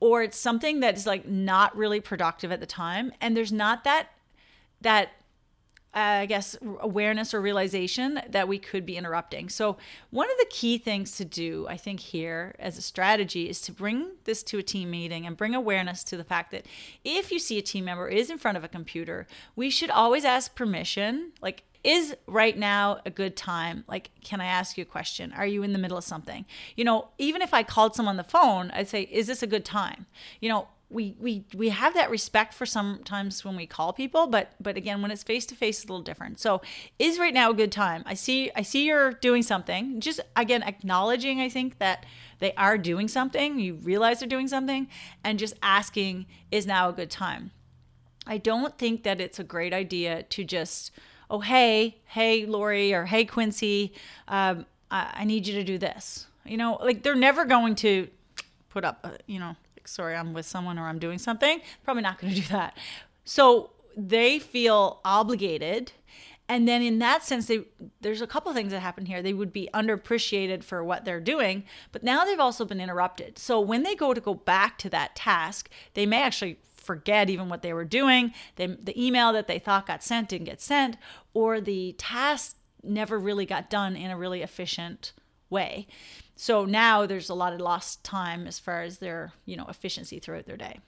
or 0.00 0.22
it's 0.22 0.38
something 0.38 0.80
that 0.80 0.96
is 0.96 1.06
like 1.06 1.26
not 1.26 1.74
really 1.76 2.00
productive 2.00 2.52
at 2.52 2.60
the 2.60 2.66
time. 2.66 3.12
And 3.20 3.36
there's 3.36 3.52
not 3.52 3.84
that 3.84 4.08
that 4.80 5.12
Uh, 5.94 6.22
I 6.22 6.26
guess, 6.26 6.56
awareness 6.80 7.32
or 7.34 7.40
realization 7.40 8.20
that 8.28 8.48
we 8.48 8.58
could 8.58 8.84
be 8.84 8.96
interrupting. 8.96 9.48
So, 9.48 9.76
one 10.10 10.28
of 10.28 10.36
the 10.38 10.46
key 10.50 10.76
things 10.76 11.16
to 11.18 11.24
do, 11.24 11.68
I 11.68 11.76
think, 11.76 12.00
here 12.00 12.56
as 12.58 12.76
a 12.76 12.82
strategy 12.82 13.48
is 13.48 13.60
to 13.62 13.72
bring 13.72 14.10
this 14.24 14.42
to 14.44 14.58
a 14.58 14.62
team 14.64 14.90
meeting 14.90 15.24
and 15.24 15.36
bring 15.36 15.54
awareness 15.54 16.02
to 16.04 16.16
the 16.16 16.24
fact 16.24 16.50
that 16.50 16.66
if 17.04 17.30
you 17.30 17.38
see 17.38 17.58
a 17.58 17.62
team 17.62 17.84
member 17.84 18.08
is 18.08 18.28
in 18.28 18.38
front 18.38 18.56
of 18.56 18.64
a 18.64 18.68
computer, 18.68 19.28
we 19.54 19.70
should 19.70 19.90
always 19.90 20.24
ask 20.24 20.56
permission. 20.56 21.30
Like, 21.40 21.62
is 21.84 22.16
right 22.26 22.58
now 22.58 22.98
a 23.04 23.10
good 23.10 23.36
time? 23.36 23.84
Like, 23.86 24.10
can 24.22 24.40
I 24.40 24.46
ask 24.46 24.76
you 24.76 24.82
a 24.82 24.86
question? 24.86 25.32
Are 25.36 25.46
you 25.46 25.62
in 25.62 25.72
the 25.72 25.78
middle 25.78 25.98
of 25.98 26.04
something? 26.04 26.46
You 26.76 26.84
know, 26.84 27.08
even 27.18 27.42
if 27.42 27.54
I 27.54 27.62
called 27.62 27.94
someone 27.94 28.14
on 28.14 28.16
the 28.16 28.24
phone, 28.24 28.70
I'd 28.72 28.88
say, 28.88 29.02
is 29.02 29.26
this 29.26 29.42
a 29.42 29.46
good 29.46 29.64
time? 29.64 30.06
You 30.40 30.48
know, 30.48 30.68
we 30.94 31.16
we 31.18 31.44
we 31.54 31.70
have 31.70 31.92
that 31.94 32.08
respect 32.08 32.54
for 32.54 32.64
sometimes 32.64 33.44
when 33.44 33.56
we 33.56 33.66
call 33.66 33.92
people 33.92 34.28
but 34.28 34.52
but 34.60 34.76
again 34.76 35.02
when 35.02 35.10
it's 35.10 35.24
face 35.24 35.44
to 35.46 35.54
face 35.54 35.78
it's 35.78 35.84
a 35.84 35.88
little 35.88 36.02
different. 36.02 36.38
So 36.38 36.62
is 36.98 37.18
right 37.18 37.34
now 37.34 37.50
a 37.50 37.54
good 37.54 37.72
time? 37.72 38.04
I 38.06 38.14
see 38.14 38.50
i 38.54 38.62
see 38.62 38.86
you're 38.86 39.12
doing 39.12 39.42
something. 39.42 40.00
Just 40.00 40.20
again 40.36 40.62
acknowledging 40.62 41.40
i 41.40 41.48
think 41.48 41.78
that 41.78 42.06
they 42.38 42.54
are 42.54 42.78
doing 42.78 43.08
something 43.08 43.58
you 43.58 43.74
realize 43.74 44.20
they're 44.20 44.28
doing 44.28 44.48
something 44.48 44.88
and 45.22 45.38
just 45.38 45.54
asking 45.62 46.26
is 46.50 46.66
now 46.66 46.88
a 46.88 46.92
good 46.92 47.10
time? 47.10 47.50
I 48.26 48.38
don't 48.38 48.78
think 48.78 49.02
that 49.02 49.20
it's 49.20 49.38
a 49.38 49.44
great 49.44 49.74
idea 49.74 50.22
to 50.22 50.44
just 50.44 50.92
oh 51.28 51.40
hey 51.40 51.98
hey 52.06 52.46
lori 52.46 52.94
or 52.94 53.06
hey 53.06 53.24
quincy 53.24 53.92
um, 54.28 54.64
I, 54.90 55.10
I 55.14 55.24
need 55.24 55.46
you 55.48 55.54
to 55.54 55.64
do 55.64 55.76
this. 55.76 56.28
You 56.46 56.56
know 56.56 56.78
like 56.80 57.02
they're 57.02 57.16
never 57.16 57.44
going 57.44 57.74
to 57.76 58.08
put 58.68 58.84
up 58.84 59.00
uh, 59.02 59.10
you 59.26 59.40
know 59.40 59.56
like, 59.84 59.88
sorry, 59.88 60.16
I'm 60.16 60.32
with 60.32 60.46
someone 60.46 60.78
or 60.78 60.86
I'm 60.86 60.98
doing 60.98 61.18
something, 61.18 61.60
probably 61.84 62.02
not 62.02 62.18
going 62.18 62.34
to 62.34 62.40
do 62.40 62.48
that. 62.48 62.76
So 63.24 63.70
they 63.96 64.38
feel 64.38 65.00
obligated. 65.04 65.92
And 66.48 66.68
then 66.68 66.82
in 66.82 66.98
that 66.98 67.22
sense, 67.22 67.46
they, 67.46 67.64
there's 68.00 68.20
a 68.20 68.26
couple 68.26 68.52
things 68.52 68.72
that 68.72 68.80
happen 68.80 69.06
here. 69.06 69.22
They 69.22 69.32
would 69.32 69.52
be 69.52 69.68
underappreciated 69.72 70.62
for 70.62 70.84
what 70.84 71.04
they're 71.04 71.20
doing, 71.20 71.64
but 71.90 72.02
now 72.02 72.24
they've 72.24 72.40
also 72.40 72.64
been 72.64 72.80
interrupted. 72.80 73.38
So 73.38 73.60
when 73.60 73.82
they 73.82 73.94
go 73.94 74.12
to 74.12 74.20
go 74.20 74.34
back 74.34 74.76
to 74.78 74.90
that 74.90 75.16
task, 75.16 75.70
they 75.94 76.04
may 76.04 76.22
actually 76.22 76.58
forget 76.74 77.30
even 77.30 77.48
what 77.48 77.62
they 77.62 77.72
were 77.72 77.84
doing. 77.84 78.34
They, 78.56 78.66
the 78.66 79.02
email 79.02 79.32
that 79.32 79.46
they 79.46 79.58
thought 79.58 79.86
got 79.86 80.02
sent 80.02 80.28
didn't 80.28 80.44
get 80.46 80.60
sent, 80.60 80.98
or 81.32 81.62
the 81.62 81.94
task 81.96 82.58
never 82.82 83.18
really 83.18 83.46
got 83.46 83.70
done 83.70 83.96
in 83.96 84.10
a 84.10 84.16
really 84.16 84.42
efficient 84.42 85.14
way. 85.50 85.86
So 86.36 86.64
now 86.64 87.06
there's 87.06 87.30
a 87.30 87.34
lot 87.34 87.52
of 87.52 87.60
lost 87.60 88.02
time 88.04 88.46
as 88.46 88.58
far 88.58 88.82
as 88.82 88.98
their, 88.98 89.32
you 89.44 89.56
know, 89.56 89.66
efficiency 89.68 90.18
throughout 90.18 90.46
their 90.46 90.56
day. 90.56 90.80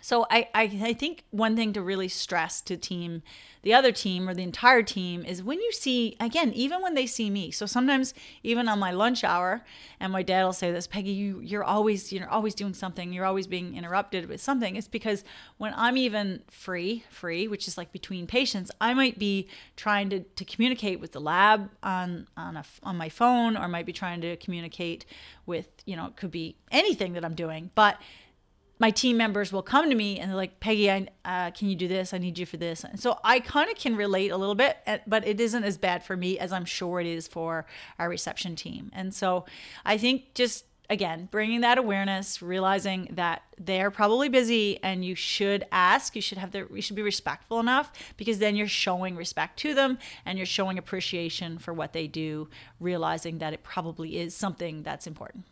So 0.00 0.26
I, 0.30 0.48
I, 0.54 0.62
I 0.82 0.92
think 0.92 1.24
one 1.30 1.56
thing 1.56 1.72
to 1.74 1.82
really 1.82 2.08
stress 2.08 2.60
to 2.62 2.76
team, 2.76 3.22
the 3.62 3.74
other 3.74 3.92
team 3.92 4.28
or 4.28 4.34
the 4.34 4.42
entire 4.42 4.82
team 4.82 5.24
is 5.24 5.42
when 5.42 5.60
you 5.60 5.72
see 5.72 6.16
again, 6.18 6.52
even 6.54 6.82
when 6.82 6.94
they 6.94 7.06
see 7.06 7.30
me. 7.30 7.50
So 7.50 7.66
sometimes 7.66 8.14
even 8.42 8.68
on 8.68 8.78
my 8.78 8.90
lunch 8.90 9.22
hour, 9.24 9.62
and 9.98 10.12
my 10.12 10.22
dad 10.22 10.44
will 10.44 10.52
say 10.52 10.72
this, 10.72 10.86
Peggy, 10.86 11.10
you 11.10 11.40
you're 11.40 11.64
always 11.64 12.12
you're 12.12 12.28
always 12.28 12.54
doing 12.54 12.74
something. 12.74 13.12
You're 13.12 13.26
always 13.26 13.46
being 13.46 13.76
interrupted 13.76 14.28
with 14.28 14.40
something. 14.40 14.76
It's 14.76 14.88
because 14.88 15.24
when 15.58 15.74
I'm 15.76 15.96
even 15.96 16.42
free, 16.50 17.04
free, 17.10 17.48
which 17.48 17.68
is 17.68 17.76
like 17.76 17.92
between 17.92 18.26
patients, 18.26 18.70
I 18.80 18.94
might 18.94 19.18
be 19.18 19.48
trying 19.76 20.10
to, 20.10 20.20
to 20.20 20.44
communicate 20.44 21.00
with 21.00 21.12
the 21.12 21.20
lab 21.20 21.70
on 21.82 22.26
on 22.36 22.56
a, 22.56 22.64
on 22.82 22.96
my 22.96 23.08
phone, 23.08 23.56
or 23.56 23.68
might 23.68 23.86
be 23.86 23.92
trying 23.92 24.20
to 24.22 24.36
communicate 24.36 25.04
with 25.44 25.68
you 25.84 25.96
know 25.96 26.06
it 26.06 26.16
could 26.16 26.30
be 26.30 26.56
anything 26.70 27.12
that 27.12 27.24
I'm 27.24 27.34
doing, 27.34 27.70
but 27.74 27.98
my 28.80 28.90
team 28.90 29.16
members 29.16 29.52
will 29.52 29.62
come 29.62 29.88
to 29.88 29.94
me 29.94 30.18
and 30.18 30.30
they're 30.30 30.36
like, 30.36 30.58
Peggy, 30.58 30.90
I, 30.90 31.06
uh, 31.24 31.50
can 31.52 31.68
you 31.68 31.76
do 31.76 31.86
this? 31.86 32.12
I 32.12 32.18
need 32.18 32.38
you 32.38 32.46
for 32.46 32.56
this. 32.56 32.82
And 32.82 32.98
so 32.98 33.20
I 33.22 33.38
kind 33.38 33.70
of 33.70 33.76
can 33.76 33.94
relate 33.94 34.30
a 34.30 34.36
little 34.36 34.54
bit, 34.54 34.78
but 35.06 35.26
it 35.26 35.38
isn't 35.38 35.62
as 35.62 35.76
bad 35.76 36.02
for 36.02 36.16
me 36.16 36.38
as 36.38 36.50
I'm 36.50 36.64
sure 36.64 36.98
it 36.98 37.06
is 37.06 37.28
for 37.28 37.66
our 37.98 38.08
reception 38.08 38.56
team. 38.56 38.90
And 38.94 39.14
so 39.14 39.44
I 39.84 39.98
think 39.98 40.34
just 40.34 40.64
again, 40.88 41.28
bringing 41.30 41.60
that 41.60 41.78
awareness, 41.78 42.42
realizing 42.42 43.08
that 43.12 43.42
they're 43.56 43.92
probably 43.92 44.28
busy 44.28 44.82
and 44.82 45.04
you 45.04 45.14
should 45.14 45.64
ask, 45.70 46.16
you 46.16 46.20
should 46.20 46.36
have 46.36 46.50
the, 46.50 46.66
you 46.74 46.82
should 46.82 46.96
be 46.96 47.02
respectful 47.02 47.60
enough 47.60 47.92
because 48.16 48.40
then 48.40 48.56
you're 48.56 48.66
showing 48.66 49.14
respect 49.14 49.56
to 49.60 49.72
them 49.72 49.98
and 50.26 50.36
you're 50.36 50.46
showing 50.46 50.78
appreciation 50.78 51.58
for 51.58 51.72
what 51.72 51.92
they 51.92 52.08
do, 52.08 52.48
realizing 52.80 53.38
that 53.38 53.52
it 53.52 53.62
probably 53.62 54.18
is 54.18 54.34
something 54.34 54.82
that's 54.82 55.06
important. 55.06 55.44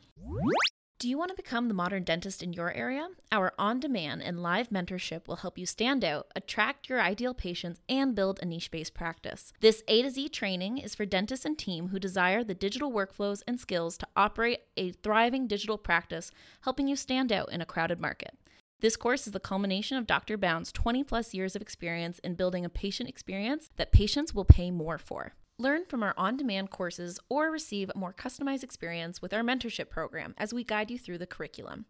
Do 1.01 1.09
you 1.09 1.17
want 1.17 1.29
to 1.31 1.37
become 1.37 1.69
the 1.69 1.75
modern 1.75 2.03
dentist 2.03 2.43
in 2.43 2.53
your 2.53 2.73
area? 2.73 3.07
Our 3.31 3.53
on 3.57 3.79
demand 3.79 4.21
and 4.21 4.43
live 4.43 4.71
mentorship 4.71 5.29
will 5.29 5.37
help 5.37 5.57
you 5.57 5.65
stand 5.65 6.05
out, 6.05 6.27
attract 6.35 6.89
your 6.89 7.01
ideal 7.01 7.35
patients, 7.35 7.79
and 7.89 8.17
build 8.17 8.41
a 8.43 8.45
niche 8.45 8.73
based 8.73 8.95
practice. 8.95 9.53
This 9.61 9.85
A 9.87 10.03
to 10.03 10.11
Z 10.11 10.31
training 10.31 10.79
is 10.79 10.97
for 10.97 11.07
dentists 11.07 11.45
and 11.45 11.57
team 11.57 11.91
who 11.91 12.01
desire 12.01 12.43
the 12.43 12.53
digital 12.53 12.91
workflows 12.91 13.45
and 13.47 13.61
skills 13.61 13.97
to 13.99 14.09
operate 14.17 14.63
a 14.77 14.91
thriving 14.91 15.47
digital 15.47 15.79
practice, 15.79 16.33
helping 16.63 16.89
you 16.89 16.97
stand 16.97 17.31
out 17.31 17.53
in 17.53 17.61
a 17.61 17.67
crowded 17.67 18.01
market. 18.01 18.37
This 18.81 18.97
course 18.97 19.29
is 19.29 19.33
the 19.33 19.39
culmination 19.39 19.99
of 19.99 20.07
Dr. 20.07 20.37
Bown's 20.37 20.73
20 20.73 21.05
plus 21.05 21.33
years 21.33 21.55
of 21.55 21.63
experience 21.63 22.19
in 22.25 22.35
building 22.35 22.65
a 22.65 22.69
patient 22.69 23.09
experience 23.09 23.71
that 23.77 23.93
patients 23.93 24.35
will 24.35 24.45
pay 24.45 24.73
more 24.73 24.99
for. 24.99 25.35
Learn 25.61 25.85
from 25.87 26.05
our 26.05 26.15
on 26.17 26.37
demand 26.37 26.71
courses 26.71 27.19
or 27.29 27.51
receive 27.51 27.91
a 27.93 27.99
more 27.99 28.13
customized 28.13 28.63
experience 28.63 29.21
with 29.21 29.35
our 29.35 29.43
mentorship 29.43 29.91
program 29.91 30.33
as 30.39 30.55
we 30.55 30.63
guide 30.63 30.89
you 30.89 30.97
through 30.97 31.19
the 31.19 31.27
curriculum. 31.27 31.87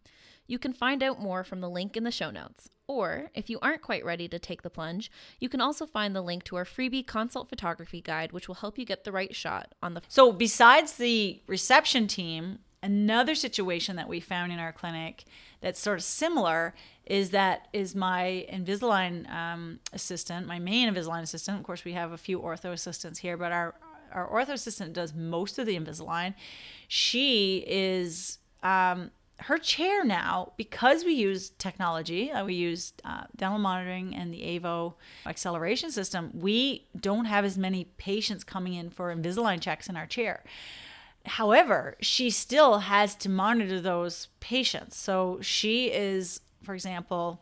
You 0.47 0.57
can 0.57 0.73
find 0.73 1.03
out 1.03 1.21
more 1.21 1.43
from 1.43 1.61
the 1.61 1.69
link 1.69 1.95
in 1.95 2.03
the 2.03 2.09
show 2.09 2.31
notes. 2.31 2.69
Or, 2.87 3.29
if 3.35 3.47
you 3.47 3.59
aren't 3.61 3.83
quite 3.83 4.03
ready 4.03 4.27
to 4.29 4.39
take 4.39 4.63
the 4.63 4.71
plunge, 4.71 5.11
you 5.39 5.47
can 5.49 5.61
also 5.61 5.85
find 5.85 6.15
the 6.15 6.23
link 6.23 6.43
to 6.45 6.55
our 6.55 6.65
freebie 6.65 7.05
consult 7.05 7.47
photography 7.47 8.01
guide, 8.01 8.31
which 8.31 8.47
will 8.47 8.55
help 8.55 8.79
you 8.79 8.85
get 8.85 9.03
the 9.03 9.11
right 9.11 9.35
shot 9.35 9.75
on 9.83 9.93
the. 9.93 10.01
So, 10.07 10.31
besides 10.31 10.93
the 10.93 11.39
reception 11.45 12.07
team, 12.07 12.57
another 12.81 13.35
situation 13.35 13.95
that 13.97 14.09
we 14.09 14.19
found 14.19 14.51
in 14.51 14.57
our 14.57 14.71
clinic 14.71 15.25
that's 15.61 15.79
sort 15.79 15.99
of 15.99 16.03
similar 16.03 16.73
is 17.09 17.31
that 17.31 17.67
is 17.73 17.95
my 17.95 18.45
Invisalign 18.51 19.29
um, 19.29 19.79
assistant, 19.91 20.47
my 20.47 20.59
main 20.59 20.93
Invisalign 20.93 21.23
assistant. 21.23 21.57
Of 21.57 21.63
course, 21.63 21.83
we 21.83 21.93
have 21.93 22.11
a 22.11 22.17
few 22.17 22.39
ortho 22.39 22.71
assistants 22.71 23.19
here, 23.19 23.35
but 23.35 23.51
our 23.51 23.75
our 24.11 24.27
ortho 24.27 24.53
assistant 24.53 24.93
does 24.93 25.13
most 25.13 25.59
of 25.59 25.65
the 25.65 25.77
Invisalign. 25.77 26.33
She 26.87 27.63
is 27.67 28.39
um, 28.63 29.11
her 29.41 29.57
chair 29.57 30.03
now 30.03 30.53
because 30.57 31.03
we 31.03 31.13
use 31.13 31.51
technology. 31.51 32.31
Uh, 32.31 32.45
we 32.45 32.55
use 32.55 32.93
uh, 33.05 33.23
dental 33.35 33.59
monitoring 33.59 34.15
and 34.15 34.33
the 34.33 34.59
avo 34.59 34.95
acceleration 35.25 35.91
system. 35.91 36.31
We 36.33 36.87
don't 36.99 37.25
have 37.25 37.45
as 37.45 37.57
many 37.57 37.85
patients 37.97 38.43
coming 38.43 38.73
in 38.73 38.89
for 38.89 39.13
Invisalign 39.15 39.61
checks 39.61 39.87
in 39.87 39.95
our 39.95 40.07
chair. 40.07 40.43
However, 41.25 41.95
she 42.01 42.29
still 42.29 42.79
has 42.79 43.15
to 43.15 43.29
monitor 43.29 43.79
those 43.79 44.27
patients. 44.39 44.97
So 44.97 45.39
she 45.41 45.91
is, 45.91 46.41
for 46.63 46.73
example, 46.73 47.41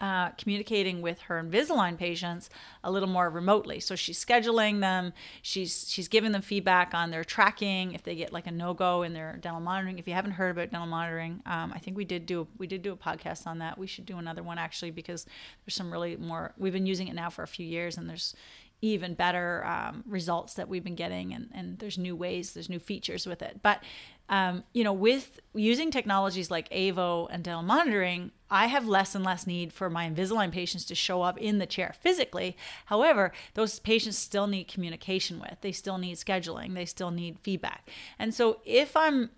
uh, 0.00 0.30
communicating 0.38 1.02
with 1.02 1.18
her 1.22 1.42
Invisalign 1.42 1.98
patients 1.98 2.50
a 2.84 2.90
little 2.90 3.08
more 3.08 3.28
remotely. 3.28 3.80
So 3.80 3.96
she's 3.96 4.24
scheduling 4.24 4.80
them. 4.80 5.12
She's 5.42 5.90
she's 5.90 6.06
giving 6.06 6.30
them 6.30 6.42
feedback 6.42 6.94
on 6.94 7.10
their 7.10 7.24
tracking 7.24 7.94
if 7.94 8.04
they 8.04 8.14
get 8.14 8.32
like 8.32 8.46
a 8.46 8.52
no 8.52 8.74
go 8.74 9.02
in 9.02 9.12
their 9.12 9.38
dental 9.40 9.60
monitoring. 9.60 9.98
If 9.98 10.06
you 10.06 10.14
haven't 10.14 10.32
heard 10.32 10.50
about 10.50 10.70
dental 10.70 10.86
monitoring, 10.86 11.42
um, 11.46 11.72
I 11.74 11.78
think 11.78 11.96
we 11.96 12.04
did 12.04 12.26
do 12.26 12.46
we 12.58 12.68
did 12.68 12.82
do 12.82 12.92
a 12.92 12.96
podcast 12.96 13.46
on 13.46 13.58
that. 13.58 13.76
We 13.76 13.88
should 13.88 14.06
do 14.06 14.18
another 14.18 14.42
one 14.42 14.58
actually 14.58 14.92
because 14.92 15.26
there's 15.64 15.74
some 15.74 15.90
really 15.90 16.16
more. 16.16 16.54
We've 16.56 16.72
been 16.72 16.86
using 16.86 17.08
it 17.08 17.14
now 17.14 17.30
for 17.30 17.42
a 17.42 17.48
few 17.48 17.66
years, 17.66 17.98
and 17.98 18.08
there's 18.08 18.36
even 18.80 19.14
better 19.14 19.64
um, 19.66 20.04
results 20.06 20.54
that 20.54 20.68
we've 20.68 20.84
been 20.84 20.94
getting 20.94 21.34
and, 21.34 21.48
and 21.52 21.78
there's 21.78 21.98
new 21.98 22.14
ways 22.14 22.52
there's 22.52 22.68
new 22.68 22.78
features 22.78 23.26
with 23.26 23.42
it. 23.42 23.60
But 23.62 23.82
um, 24.28 24.64
you 24.72 24.84
know 24.84 24.92
with 24.92 25.40
using 25.54 25.90
technologies 25.90 26.50
like 26.50 26.68
avo 26.70 27.28
and 27.30 27.42
dental 27.42 27.62
monitoring 27.62 28.30
i 28.50 28.66
have 28.66 28.86
less 28.86 29.14
and 29.14 29.24
less 29.24 29.46
need 29.46 29.72
for 29.72 29.88
my 29.88 30.08
invisalign 30.08 30.52
patients 30.52 30.84
to 30.84 30.94
show 30.94 31.22
up 31.22 31.38
in 31.38 31.58
the 31.58 31.66
chair 31.66 31.94
physically. 31.98 32.56
However 32.86 33.32
those 33.54 33.78
patients 33.78 34.18
still 34.18 34.46
need 34.46 34.68
communication 34.68 35.40
with 35.40 35.56
they 35.60 35.72
still 35.72 35.98
need 35.98 36.16
scheduling 36.16 36.74
they 36.74 36.84
still 36.84 37.10
need 37.10 37.38
feedback. 37.40 37.88
And 38.18 38.34
so 38.34 38.60
if 38.64 38.96
i'm 38.96 39.30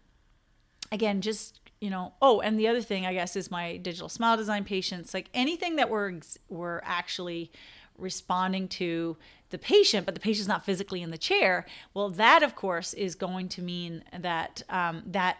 again 0.92 1.20
just 1.20 1.60
you 1.80 1.88
know 1.88 2.12
oh 2.20 2.40
and 2.40 2.58
the 2.58 2.68
other 2.68 2.82
thing 2.82 3.06
i 3.06 3.12
guess 3.12 3.36
is 3.36 3.50
my 3.50 3.76
digital 3.76 4.08
smile 4.08 4.36
design 4.36 4.64
patients. 4.64 5.14
Like 5.14 5.30
anything 5.34 5.76
that 5.76 5.88
we're 5.88 6.20
we're 6.48 6.80
actually 6.84 7.50
responding 8.00 8.68
to 8.68 9.16
the 9.50 9.58
patient, 9.58 10.06
but 10.06 10.14
the 10.14 10.20
patient's 10.20 10.48
not 10.48 10.64
physically 10.64 11.02
in 11.02 11.10
the 11.10 11.18
chair, 11.18 11.66
well, 11.92 12.08
that 12.10 12.42
of 12.42 12.54
course 12.54 12.94
is 12.94 13.14
going 13.14 13.48
to 13.50 13.62
mean 13.62 14.04
that 14.18 14.62
um, 14.68 15.02
that 15.06 15.38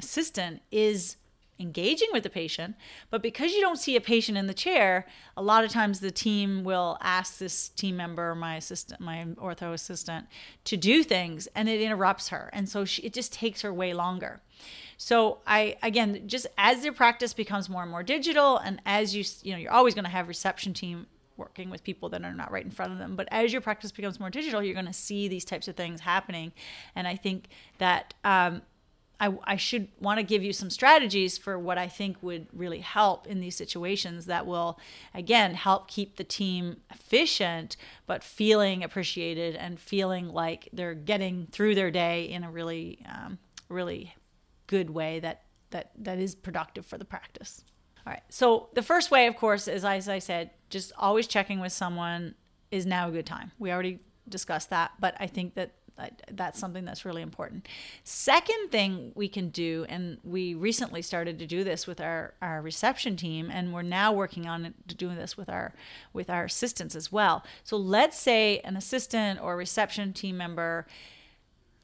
assistant 0.00 0.62
is 0.70 1.16
engaging 1.60 2.08
with 2.12 2.22
the 2.22 2.30
patient. 2.30 2.76
But 3.10 3.22
because 3.22 3.52
you 3.52 3.60
don't 3.60 3.78
see 3.78 3.96
a 3.96 4.00
patient 4.00 4.38
in 4.38 4.46
the 4.46 4.54
chair, 4.54 5.06
a 5.36 5.42
lot 5.42 5.64
of 5.64 5.70
times 5.70 6.00
the 6.00 6.10
team 6.10 6.62
will 6.62 6.98
ask 7.00 7.38
this 7.38 7.68
team 7.70 7.96
member, 7.96 8.34
my 8.34 8.56
assistant, 8.56 9.00
my 9.00 9.26
ortho 9.36 9.72
assistant, 9.72 10.26
to 10.64 10.76
do 10.76 11.02
things, 11.02 11.48
and 11.54 11.68
it 11.68 11.80
interrupts 11.80 12.28
her, 12.28 12.50
and 12.52 12.68
so 12.68 12.84
she, 12.84 13.02
it 13.02 13.12
just 13.12 13.32
takes 13.32 13.62
her 13.62 13.72
way 13.72 13.92
longer. 13.92 14.40
So 14.96 15.38
I 15.46 15.76
again, 15.82 16.24
just 16.26 16.46
as 16.56 16.84
your 16.84 16.92
practice 16.92 17.32
becomes 17.32 17.68
more 17.68 17.82
and 17.82 17.90
more 17.90 18.02
digital, 18.02 18.58
and 18.58 18.80
as 18.86 19.14
you 19.14 19.24
you 19.42 19.52
know, 19.52 19.58
you're 19.58 19.72
always 19.72 19.94
going 19.94 20.04
to 20.04 20.10
have 20.10 20.28
reception 20.28 20.74
team 20.74 21.06
working 21.38 21.70
with 21.70 21.84
people 21.84 22.08
that 22.10 22.22
are 22.22 22.34
not 22.34 22.50
right 22.50 22.64
in 22.64 22.70
front 22.70 22.92
of 22.92 22.98
them. 22.98 23.16
But 23.16 23.28
as 23.30 23.52
your 23.52 23.62
practice 23.62 23.92
becomes 23.92 24.20
more 24.20 24.30
digital, 24.30 24.62
you're 24.62 24.74
going 24.74 24.86
to 24.86 24.92
see 24.92 25.28
these 25.28 25.44
types 25.44 25.68
of 25.68 25.76
things 25.76 26.00
happening. 26.00 26.52
And 26.94 27.06
I 27.06 27.16
think 27.16 27.48
that 27.78 28.14
um, 28.24 28.62
I, 29.20 29.34
I 29.44 29.56
should 29.56 29.88
want 30.00 30.18
to 30.18 30.22
give 30.22 30.44
you 30.44 30.52
some 30.52 30.70
strategies 30.70 31.38
for 31.38 31.58
what 31.58 31.78
I 31.78 31.88
think 31.88 32.22
would 32.22 32.46
really 32.52 32.80
help 32.80 33.26
in 33.26 33.40
these 33.40 33.56
situations 33.56 34.26
that 34.26 34.46
will, 34.46 34.78
again, 35.14 35.54
help 35.54 35.88
keep 35.88 36.16
the 36.16 36.24
team 36.24 36.76
efficient, 36.90 37.76
but 38.06 38.22
feeling 38.22 38.84
appreciated 38.84 39.56
and 39.56 39.80
feeling 39.80 40.28
like 40.28 40.68
they're 40.72 40.94
getting 40.94 41.48
through 41.50 41.74
their 41.74 41.90
day 41.90 42.24
in 42.24 42.44
a 42.44 42.50
really, 42.50 43.04
um, 43.08 43.38
really 43.68 44.14
good 44.66 44.90
way 44.90 45.18
that, 45.20 45.42
that, 45.70 45.90
that 45.98 46.18
is 46.18 46.34
productive 46.34 46.86
for 46.86 46.98
the 46.98 47.04
practice. 47.04 47.64
All 48.08 48.14
right. 48.14 48.22
So 48.30 48.70
the 48.72 48.80
first 48.80 49.10
way, 49.10 49.26
of 49.26 49.36
course, 49.36 49.68
is 49.68 49.84
as 49.84 50.08
I 50.08 50.18
said, 50.18 50.48
just 50.70 50.92
always 50.96 51.26
checking 51.26 51.60
with 51.60 51.72
someone 51.72 52.36
is 52.70 52.86
now 52.86 53.10
a 53.10 53.12
good 53.12 53.26
time. 53.26 53.52
We 53.58 53.70
already 53.70 53.98
discussed 54.26 54.70
that, 54.70 54.92
but 54.98 55.14
I 55.20 55.26
think 55.26 55.56
that 55.56 55.72
that's 56.30 56.58
something 56.58 56.86
that's 56.86 57.04
really 57.04 57.20
important. 57.20 57.68
Second 58.02 58.70
thing 58.70 59.12
we 59.14 59.28
can 59.28 59.50
do, 59.50 59.84
and 59.90 60.16
we 60.24 60.54
recently 60.54 61.02
started 61.02 61.38
to 61.40 61.46
do 61.46 61.64
this 61.64 61.86
with 61.86 62.00
our, 62.00 62.32
our 62.40 62.62
reception 62.62 63.14
team, 63.14 63.50
and 63.52 63.74
we're 63.74 63.82
now 63.82 64.10
working 64.10 64.46
on 64.46 64.72
doing 64.86 65.16
this 65.16 65.36
with 65.36 65.50
our 65.50 65.74
with 66.14 66.30
our 66.30 66.44
assistants 66.44 66.96
as 66.96 67.12
well. 67.12 67.44
So 67.62 67.76
let's 67.76 68.18
say 68.18 68.60
an 68.60 68.74
assistant 68.74 69.38
or 69.42 69.54
reception 69.54 70.14
team 70.14 70.38
member 70.38 70.86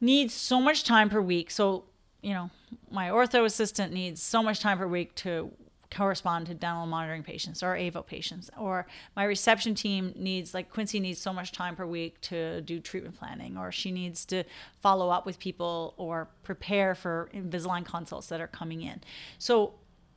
needs 0.00 0.32
so 0.32 0.58
much 0.58 0.84
time 0.84 1.10
per 1.10 1.20
week. 1.20 1.50
So 1.50 1.84
you 2.22 2.32
know, 2.32 2.48
my 2.90 3.10
ortho 3.10 3.44
assistant 3.44 3.92
needs 3.92 4.22
so 4.22 4.42
much 4.42 4.60
time 4.60 4.78
per 4.78 4.86
week 4.86 5.14
to 5.16 5.52
correspond 5.94 6.46
to 6.46 6.54
dental 6.54 6.86
monitoring 6.86 7.22
patients 7.22 7.62
or 7.62 7.74
Aavo 7.76 8.04
patients. 8.04 8.50
Or 8.58 8.86
my 9.16 9.24
reception 9.24 9.74
team 9.74 10.12
needs, 10.16 10.52
like 10.52 10.70
Quincy 10.70 11.00
needs 11.00 11.20
so 11.20 11.32
much 11.32 11.52
time 11.52 11.76
per 11.76 11.86
week 11.86 12.20
to 12.22 12.60
do 12.62 12.80
treatment 12.80 13.18
planning, 13.18 13.56
or 13.56 13.70
she 13.70 13.92
needs 13.92 14.24
to 14.26 14.44
follow 14.80 15.10
up 15.10 15.24
with 15.24 15.38
people 15.38 15.94
or 15.96 16.28
prepare 16.42 16.94
for 16.94 17.30
Invisalign 17.32 17.84
consults 17.84 18.28
that 18.28 18.40
are 18.40 18.48
coming 18.48 18.82
in. 18.82 19.00
So 19.38 19.74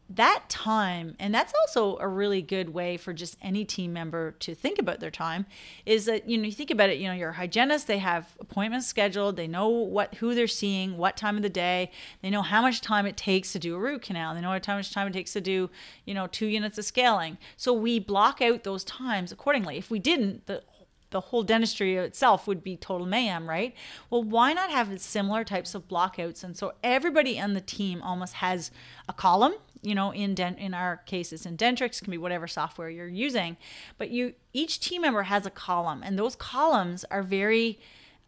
that 0.10 0.44
time 0.48 1.16
and 1.20 1.36
that's 1.36 1.54
also 1.62 1.98
a 1.98 2.08
really 2.08 2.42
good 2.42 2.70
way 2.70 2.96
for 2.96 3.12
just 3.12 3.36
any 3.42 3.66
team 3.66 3.92
member 3.92 4.32
to 4.32 4.56
think 4.56 4.80
about 4.80 5.02
their 5.02 5.12
time 5.12 5.46
is 5.86 6.06
that 6.06 6.30
you 6.30 6.38
know 6.38 6.46
you 6.46 6.52
think 6.52 6.72
about 6.72 6.90
it 6.90 6.98
you 6.98 7.08
know 7.08 7.14
your 7.14 7.34
hygienist 7.34 7.88
they 7.88 7.98
have 7.98 8.34
appointments 8.40 8.88
scheduled 8.88 9.36
they 9.36 9.48
know 9.48 9.68
what 9.68 10.16
who 10.16 10.34
they're 10.34 10.48
seeing 10.48 10.98
what 10.98 11.18
time 11.18 11.36
of 11.36 11.44
the 11.44 11.50
day 11.50 11.92
they 12.22 12.30
know 12.30 12.42
how 12.42 12.62
much 12.62 12.80
time 12.80 13.06
it 13.06 13.18
takes 13.18 13.52
to 13.52 13.60
do 13.60 13.76
a 13.76 13.80
root 13.80 14.02
canal 14.02 14.34
they 14.34 14.40
know 14.40 14.58
how 14.66 14.78
much 14.78 14.94
time 14.94 15.08
it 15.08 15.14
takes 15.14 15.34
to 15.34 15.42
do 15.42 15.70
you 16.06 16.14
know 16.14 16.26
two 16.28 16.48
units 16.48 16.78
of 16.78 16.86
scaling 16.86 17.38
so 17.58 17.74
we 17.74 18.00
block 18.00 18.42
out 18.42 18.64
those 18.64 18.86
times 18.86 19.34
accordingly 19.34 19.78
if 19.78 19.92
we 19.92 20.00
didn't 20.00 20.46
the 20.46 20.64
the 21.10 21.22
whole 21.22 21.44
dentistry 21.44 21.96
itself 21.96 22.48
would 22.48 22.64
be 22.64 22.76
total 22.76 23.08
mayhem, 23.08 23.48
right? 23.48 23.74
Well, 24.10 24.24
why 24.24 24.54
not 24.54 24.72
have 24.72 25.00
similar 25.00 25.44
types 25.44 25.74
of 25.74 25.88
blockouts? 25.88 26.44
And 26.44 26.58
so 26.58 26.74
everybody 26.84 27.40
on 27.40 27.54
the 27.54 27.62
team 27.62 28.02
almost 28.02 28.36
has 28.36 28.72
a 29.08 29.14
column 29.14 29.54
you 29.82 29.96
know 29.96 30.12
in 30.12 30.36
dent 30.36 30.58
in 30.60 30.74
our 30.74 30.98
case 30.98 31.32
it's 31.32 31.46
in 31.46 31.58
dentrix 31.58 32.02
can 32.02 32.12
be 32.12 32.18
whatever 32.18 32.48
software 32.48 32.90
you're 32.90 33.08
using 33.08 33.58
but 33.98 34.10
you 34.10 34.34
each 34.54 34.80
team 34.80 35.02
member 35.02 35.24
has 35.24 35.46
a 35.46 35.52
column 35.52 36.02
and 36.04 36.18
those 36.18 36.36
columns 36.36 37.06
are 37.12 37.24
very 37.24 37.80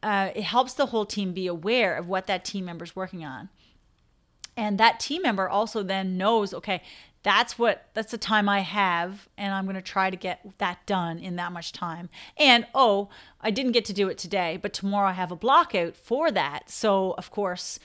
uh, 0.02 0.30
it 0.34 0.44
helps 0.44 0.74
the 0.74 0.88
whole 0.88 1.06
team 1.06 1.34
be 1.34 1.46
aware 1.46 1.98
of 1.98 2.08
what 2.08 2.26
that 2.28 2.46
team 2.46 2.66
member's 2.66 2.96
working 2.96 3.26
on 3.26 3.50
and 4.56 4.78
that 4.78 5.00
team 5.00 5.22
member 5.22 5.50
also 5.50 5.84
then 5.84 6.18
knows 6.18 6.54
okay 6.54 6.82
that's 7.24 7.60
what 7.60 7.86
that's 7.94 8.12
the 8.12 8.18
time 8.18 8.48
I 8.48 8.62
have 8.62 9.28
and 9.38 9.54
I'm 9.54 9.66
going 9.66 9.76
to 9.76 9.82
try 9.82 10.10
to 10.10 10.16
get 10.16 10.40
that 10.60 10.86
done 10.86 11.20
in 11.20 11.36
that 11.36 11.52
much 11.52 11.74
time. 11.74 12.10
And 12.38 12.66
oh, 12.74 13.10
I 13.42 13.52
didn't 13.52 13.74
get 13.74 13.86
to 13.86 13.94
do 13.94 14.08
it 14.08 14.18
today, 14.18 14.58
but 14.62 14.74
tomorrow 14.74 15.10
I 15.10 15.14
have 15.14 15.32
a 15.32 15.36
block 15.36 15.76
out 15.76 15.96
for 15.96 16.32
that. 16.32 16.70
So, 16.70 17.12
of 17.18 17.30
course, 17.30 17.80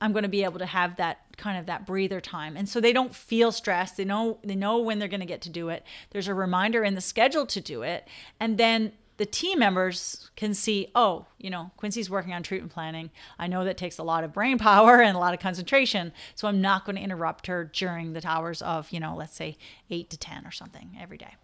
I'm 0.00 0.12
going 0.12 0.22
to 0.22 0.28
be 0.28 0.44
able 0.44 0.58
to 0.58 0.66
have 0.66 0.96
that 0.96 1.18
kind 1.36 1.58
of 1.58 1.66
that 1.66 1.86
breather 1.86 2.20
time. 2.20 2.56
And 2.56 2.68
so 2.68 2.80
they 2.80 2.92
don't 2.92 3.14
feel 3.14 3.52
stressed. 3.52 3.96
They 3.96 4.04
know 4.04 4.38
they 4.42 4.54
know 4.54 4.78
when 4.78 4.98
they're 4.98 5.08
going 5.08 5.20
to 5.20 5.26
get 5.26 5.42
to 5.42 5.50
do 5.50 5.68
it. 5.68 5.84
There's 6.10 6.28
a 6.28 6.34
reminder 6.34 6.84
in 6.84 6.94
the 6.94 7.00
schedule 7.00 7.46
to 7.46 7.60
do 7.60 7.82
it. 7.82 8.06
And 8.38 8.58
then 8.58 8.92
the 9.20 9.26
team 9.26 9.58
members 9.58 10.30
can 10.34 10.54
see, 10.54 10.88
oh, 10.94 11.26
you 11.36 11.50
know, 11.50 11.70
Quincy's 11.76 12.08
working 12.08 12.32
on 12.32 12.42
treatment 12.42 12.72
planning. 12.72 13.10
I 13.38 13.48
know 13.48 13.64
that 13.64 13.76
takes 13.76 13.98
a 13.98 14.02
lot 14.02 14.24
of 14.24 14.32
brain 14.32 14.56
power 14.70 15.02
and 15.02 15.14
a 15.14 15.20
lot 15.20 15.34
of 15.34 15.40
concentration. 15.40 16.12
So 16.34 16.48
I'm 16.48 16.62
not 16.62 16.86
going 16.86 16.96
to 16.96 17.02
interrupt 17.02 17.46
her 17.46 17.64
during 17.64 18.14
the 18.14 18.26
hours 18.26 18.62
of, 18.62 18.90
you 18.90 18.98
know, 18.98 19.14
let's 19.14 19.36
say 19.36 19.58
eight 19.90 20.08
to 20.08 20.16
10 20.16 20.46
or 20.46 20.50
something 20.50 20.96
every 20.98 21.18
day. 21.18 21.34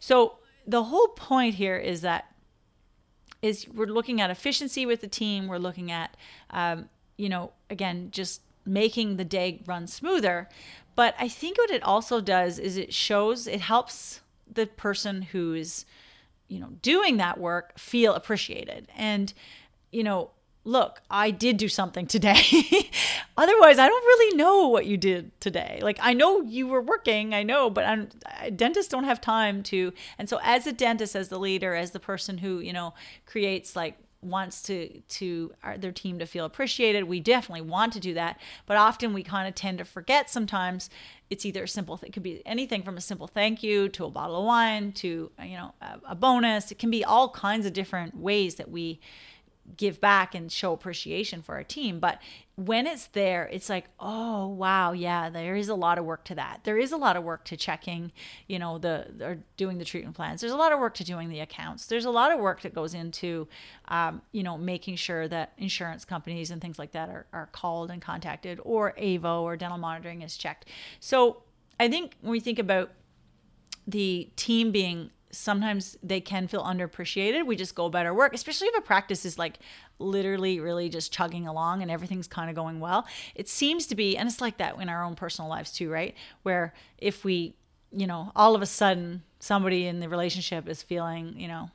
So 0.00 0.38
the 0.66 0.84
whole 0.84 1.08
point 1.08 1.56
here 1.56 1.76
is 1.76 2.00
that 2.00 2.32
is 3.42 3.68
we're 3.68 3.86
looking 3.86 4.18
at 4.20 4.30
efficiency 4.30 4.86
with 4.86 5.02
the 5.02 5.06
team. 5.06 5.46
We're 5.46 5.58
looking 5.58 5.92
at, 5.92 6.16
um, 6.48 6.88
you 7.16 7.28
know, 7.28 7.52
again, 7.70 8.08
just 8.10 8.42
making 8.64 9.16
the 9.16 9.24
day 9.24 9.62
run 9.66 9.86
smoother. 9.86 10.48
But 10.94 11.14
I 11.18 11.28
think 11.28 11.58
what 11.58 11.70
it 11.70 11.82
also 11.82 12.20
does 12.20 12.58
is 12.58 12.76
it 12.76 12.92
shows, 12.92 13.46
it 13.46 13.60
helps 13.60 14.20
the 14.50 14.66
person 14.66 15.22
who's 15.22 15.84
you 16.48 16.60
know, 16.60 16.70
doing 16.82 17.16
that 17.16 17.38
work 17.38 17.78
feel 17.78 18.14
appreciated. 18.14 18.88
And, 18.96 19.32
you 19.90 20.04
know, 20.04 20.30
look, 20.64 21.00
I 21.10 21.30
did 21.30 21.56
do 21.56 21.68
something 21.68 22.06
today. 22.06 22.42
Otherwise, 23.36 23.78
I 23.78 23.88
don't 23.88 24.04
really 24.04 24.36
know 24.36 24.68
what 24.68 24.86
you 24.86 24.96
did 24.96 25.38
today. 25.40 25.78
Like, 25.82 25.98
I 26.00 26.12
know 26.12 26.42
you 26.42 26.66
were 26.66 26.80
working, 26.80 27.34
I 27.34 27.42
know, 27.42 27.70
but 27.70 27.84
I'm, 27.84 28.08
dentists 28.54 28.90
don't 28.90 29.04
have 29.04 29.20
time 29.20 29.62
to. 29.64 29.92
And 30.18 30.28
so, 30.28 30.38
as 30.42 30.66
a 30.66 30.72
dentist, 30.72 31.14
as 31.14 31.28
the 31.28 31.38
leader, 31.38 31.74
as 31.74 31.92
the 31.92 32.00
person 32.00 32.38
who, 32.38 32.60
you 32.60 32.72
know, 32.72 32.94
creates 33.26 33.76
like 33.76 33.96
wants 34.26 34.62
to 34.62 35.00
to 35.00 35.52
our, 35.62 35.78
their 35.78 35.92
team 35.92 36.18
to 36.18 36.26
feel 36.26 36.44
appreciated. 36.44 37.04
We 37.04 37.20
definitely 37.20 37.62
want 37.62 37.92
to 37.94 38.00
do 38.00 38.14
that 38.14 38.40
but 38.66 38.76
often 38.76 39.12
we 39.12 39.22
kind 39.22 39.48
of 39.48 39.54
tend 39.54 39.78
to 39.78 39.84
forget 39.84 40.30
sometimes. 40.30 40.90
It's 41.30 41.44
either 41.44 41.64
a 41.64 41.68
simple 41.68 41.98
it 42.02 42.12
could 42.12 42.22
be 42.22 42.42
anything 42.46 42.82
from 42.82 42.96
a 42.96 43.00
simple 43.00 43.26
thank 43.26 43.62
you 43.62 43.88
to 43.90 44.04
a 44.04 44.10
bottle 44.10 44.38
of 44.38 44.44
wine 44.44 44.92
to 44.92 45.30
you 45.42 45.56
know 45.56 45.74
a, 45.80 46.00
a 46.10 46.14
bonus. 46.14 46.70
It 46.70 46.78
can 46.78 46.90
be 46.90 47.04
all 47.04 47.28
kinds 47.30 47.66
of 47.66 47.72
different 47.72 48.16
ways 48.16 48.56
that 48.56 48.70
we 48.70 49.00
give 49.76 50.00
back 50.00 50.34
and 50.34 50.50
show 50.50 50.72
appreciation 50.72 51.42
for 51.42 51.54
our 51.54 51.64
team. 51.64 52.00
But 52.00 52.20
when 52.56 52.86
it's 52.86 53.06
there, 53.08 53.48
it's 53.52 53.68
like, 53.68 53.86
oh 54.00 54.46
wow, 54.46 54.92
yeah, 54.92 55.28
there 55.28 55.56
is 55.56 55.68
a 55.68 55.74
lot 55.74 55.98
of 55.98 56.04
work 56.04 56.24
to 56.24 56.34
that. 56.34 56.60
There 56.64 56.78
is 56.78 56.92
a 56.92 56.96
lot 56.96 57.16
of 57.16 57.24
work 57.24 57.44
to 57.46 57.56
checking, 57.56 58.12
you 58.46 58.58
know, 58.58 58.78
the 58.78 59.06
or 59.20 59.38
doing 59.56 59.78
the 59.78 59.84
treatment 59.84 60.16
plans. 60.16 60.40
There's 60.40 60.52
a 60.52 60.56
lot 60.56 60.72
of 60.72 60.78
work 60.78 60.94
to 60.94 61.04
doing 61.04 61.28
the 61.28 61.40
accounts. 61.40 61.86
There's 61.86 62.06
a 62.06 62.10
lot 62.10 62.32
of 62.32 62.40
work 62.40 62.62
that 62.62 62.74
goes 62.74 62.94
into, 62.94 63.48
um, 63.88 64.22
you 64.32 64.42
know, 64.42 64.56
making 64.56 64.96
sure 64.96 65.28
that 65.28 65.52
insurance 65.58 66.04
companies 66.04 66.50
and 66.50 66.62
things 66.62 66.78
like 66.78 66.92
that 66.92 67.08
are, 67.08 67.26
are 67.32 67.48
called 67.52 67.90
and 67.90 68.00
contacted, 68.00 68.60
or 68.62 68.94
AVO 68.98 69.42
or 69.42 69.56
dental 69.56 69.78
monitoring 69.78 70.22
is 70.22 70.36
checked. 70.36 70.66
So 71.00 71.42
I 71.78 71.88
think 71.88 72.14
when 72.22 72.32
we 72.32 72.40
think 72.40 72.58
about 72.58 72.90
the 73.86 74.30
team 74.36 74.72
being 74.72 75.10
sometimes 75.36 75.96
they 76.02 76.20
can 76.20 76.48
feel 76.48 76.62
underappreciated. 76.62 77.46
We 77.46 77.56
just 77.56 77.74
go 77.74 77.86
about 77.86 78.06
our 78.06 78.14
work, 78.14 78.34
especially 78.34 78.68
if 78.68 78.78
a 78.78 78.80
practice 78.80 79.24
is 79.24 79.38
like 79.38 79.58
literally 79.98 80.60
really 80.60 80.88
just 80.88 81.12
chugging 81.12 81.46
along 81.46 81.82
and 81.82 81.90
everything's 81.90 82.26
kind 82.26 82.50
of 82.50 82.56
going 82.56 82.80
well. 82.80 83.06
It 83.34 83.48
seems 83.48 83.86
to 83.88 83.94
be, 83.94 84.16
and 84.16 84.28
it's 84.28 84.40
like 84.40 84.58
that 84.58 84.80
in 84.80 84.88
our 84.88 85.04
own 85.04 85.14
personal 85.14 85.48
lives 85.48 85.72
too, 85.72 85.90
right? 85.90 86.14
Where 86.42 86.74
if 86.98 87.24
we, 87.24 87.54
you 87.92 88.06
know, 88.06 88.32
all 88.34 88.54
of 88.54 88.62
a 88.62 88.66
sudden 88.66 89.22
somebody 89.38 89.86
in 89.86 90.00
the 90.00 90.08
relationship 90.08 90.68
is 90.68 90.82
feeling, 90.82 91.38
you 91.38 91.48
know, 91.48 91.70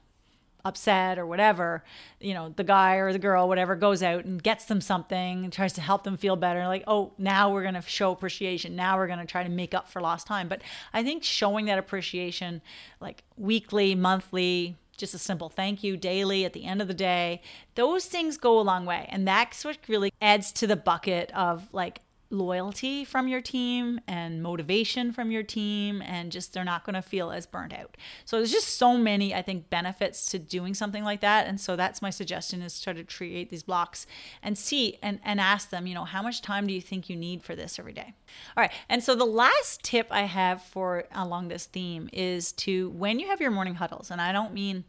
upset 0.63 1.17
or 1.17 1.25
whatever, 1.25 1.83
you 2.19 2.33
know, 2.33 2.49
the 2.55 2.63
guy 2.63 2.95
or 2.95 3.11
the 3.13 3.19
girl, 3.19 3.47
whatever, 3.47 3.75
goes 3.75 4.03
out 4.03 4.25
and 4.25 4.41
gets 4.41 4.65
them 4.65 4.81
something 4.81 5.43
and 5.43 5.53
tries 5.53 5.73
to 5.73 5.81
help 5.81 6.03
them 6.03 6.17
feel 6.17 6.35
better. 6.35 6.67
Like, 6.67 6.83
oh, 6.87 7.13
now 7.17 7.51
we're 7.51 7.63
going 7.63 7.75
to 7.75 7.81
show 7.81 8.11
appreciation. 8.11 8.75
Now 8.75 8.97
we're 8.97 9.07
going 9.07 9.19
to 9.19 9.25
try 9.25 9.43
to 9.43 9.49
make 9.49 9.73
up 9.73 9.89
for 9.89 10.01
lost 10.01 10.27
time. 10.27 10.47
But 10.47 10.61
I 10.93 11.03
think 11.03 11.23
showing 11.23 11.65
that 11.65 11.79
appreciation, 11.79 12.61
like 12.99 13.23
weekly, 13.37 13.95
monthly, 13.95 14.77
just 14.97 15.13
a 15.13 15.19
simple 15.19 15.49
thank 15.49 15.83
you 15.83 15.97
daily 15.97 16.45
at 16.45 16.53
the 16.53 16.65
end 16.65 16.81
of 16.81 16.87
the 16.87 16.93
day, 16.93 17.41
those 17.75 18.05
things 18.05 18.37
go 18.37 18.59
a 18.59 18.61
long 18.61 18.85
way. 18.85 19.07
And 19.09 19.27
that's 19.27 19.65
what 19.65 19.77
really 19.87 20.13
adds 20.21 20.51
to 20.53 20.67
the 20.67 20.75
bucket 20.75 21.31
of 21.35 21.67
like 21.73 22.01
loyalty 22.31 23.03
from 23.03 23.27
your 23.27 23.41
team 23.41 23.99
and 24.07 24.41
motivation 24.41 25.11
from 25.11 25.31
your 25.31 25.43
team 25.43 26.01
and 26.01 26.31
just 26.31 26.53
they're 26.53 26.63
not 26.63 26.85
going 26.85 26.93
to 26.93 27.01
feel 27.01 27.31
as 27.31 27.45
burnt 27.45 27.73
out. 27.73 27.97
So 28.25 28.37
there's 28.37 28.51
just 28.51 28.75
so 28.77 28.97
many 28.97 29.35
i 29.35 29.41
think 29.41 29.69
benefits 29.69 30.25
to 30.31 30.39
doing 30.39 30.73
something 30.73 31.03
like 31.03 31.21
that. 31.21 31.47
And 31.47 31.59
so 31.59 31.75
that's 31.75 32.01
my 32.01 32.09
suggestion 32.09 32.61
is 32.61 32.79
try 32.79 32.93
to 32.93 33.03
create 33.03 33.49
these 33.49 33.63
blocks 33.63 34.05
and 34.41 34.57
see 34.57 34.97
and, 35.01 35.19
and 35.23 35.39
ask 35.39 35.69
them 35.69 35.87
you 35.87 35.95
know 35.95 36.05
how 36.05 36.21
much 36.21 36.41
time 36.41 36.67
do 36.67 36.73
you 36.73 36.81
think 36.81 37.09
you 37.09 37.15
need 37.15 37.43
for 37.43 37.55
this 37.55 37.77
every 37.77 37.93
day? 37.93 38.13
All 38.55 38.61
right 38.61 38.71
and 38.89 39.03
so 39.03 39.15
the 39.15 39.25
last 39.25 39.83
tip 39.83 40.07
i 40.11 40.23
have 40.23 40.61
for 40.61 41.05
along 41.13 41.47
this 41.47 41.65
theme 41.65 42.09
is 42.13 42.51
to 42.53 42.89
when 42.91 43.19
you 43.19 43.27
have 43.27 43.41
your 43.41 43.51
morning 43.51 43.75
huddles 43.75 44.11
and 44.11 44.21
i 44.21 44.31
don't 44.31 44.53
mean 44.53 44.83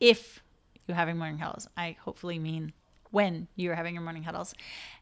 if 0.00 0.42
you're 0.86 0.96
having 0.96 1.16
morning 1.16 1.38
huddles 1.38 1.68
i 1.76 1.96
hopefully 2.00 2.38
mean 2.38 2.72
when 3.10 3.48
you're 3.56 3.74
having 3.74 3.94
your 3.94 4.02
morning 4.02 4.22
huddles. 4.22 4.54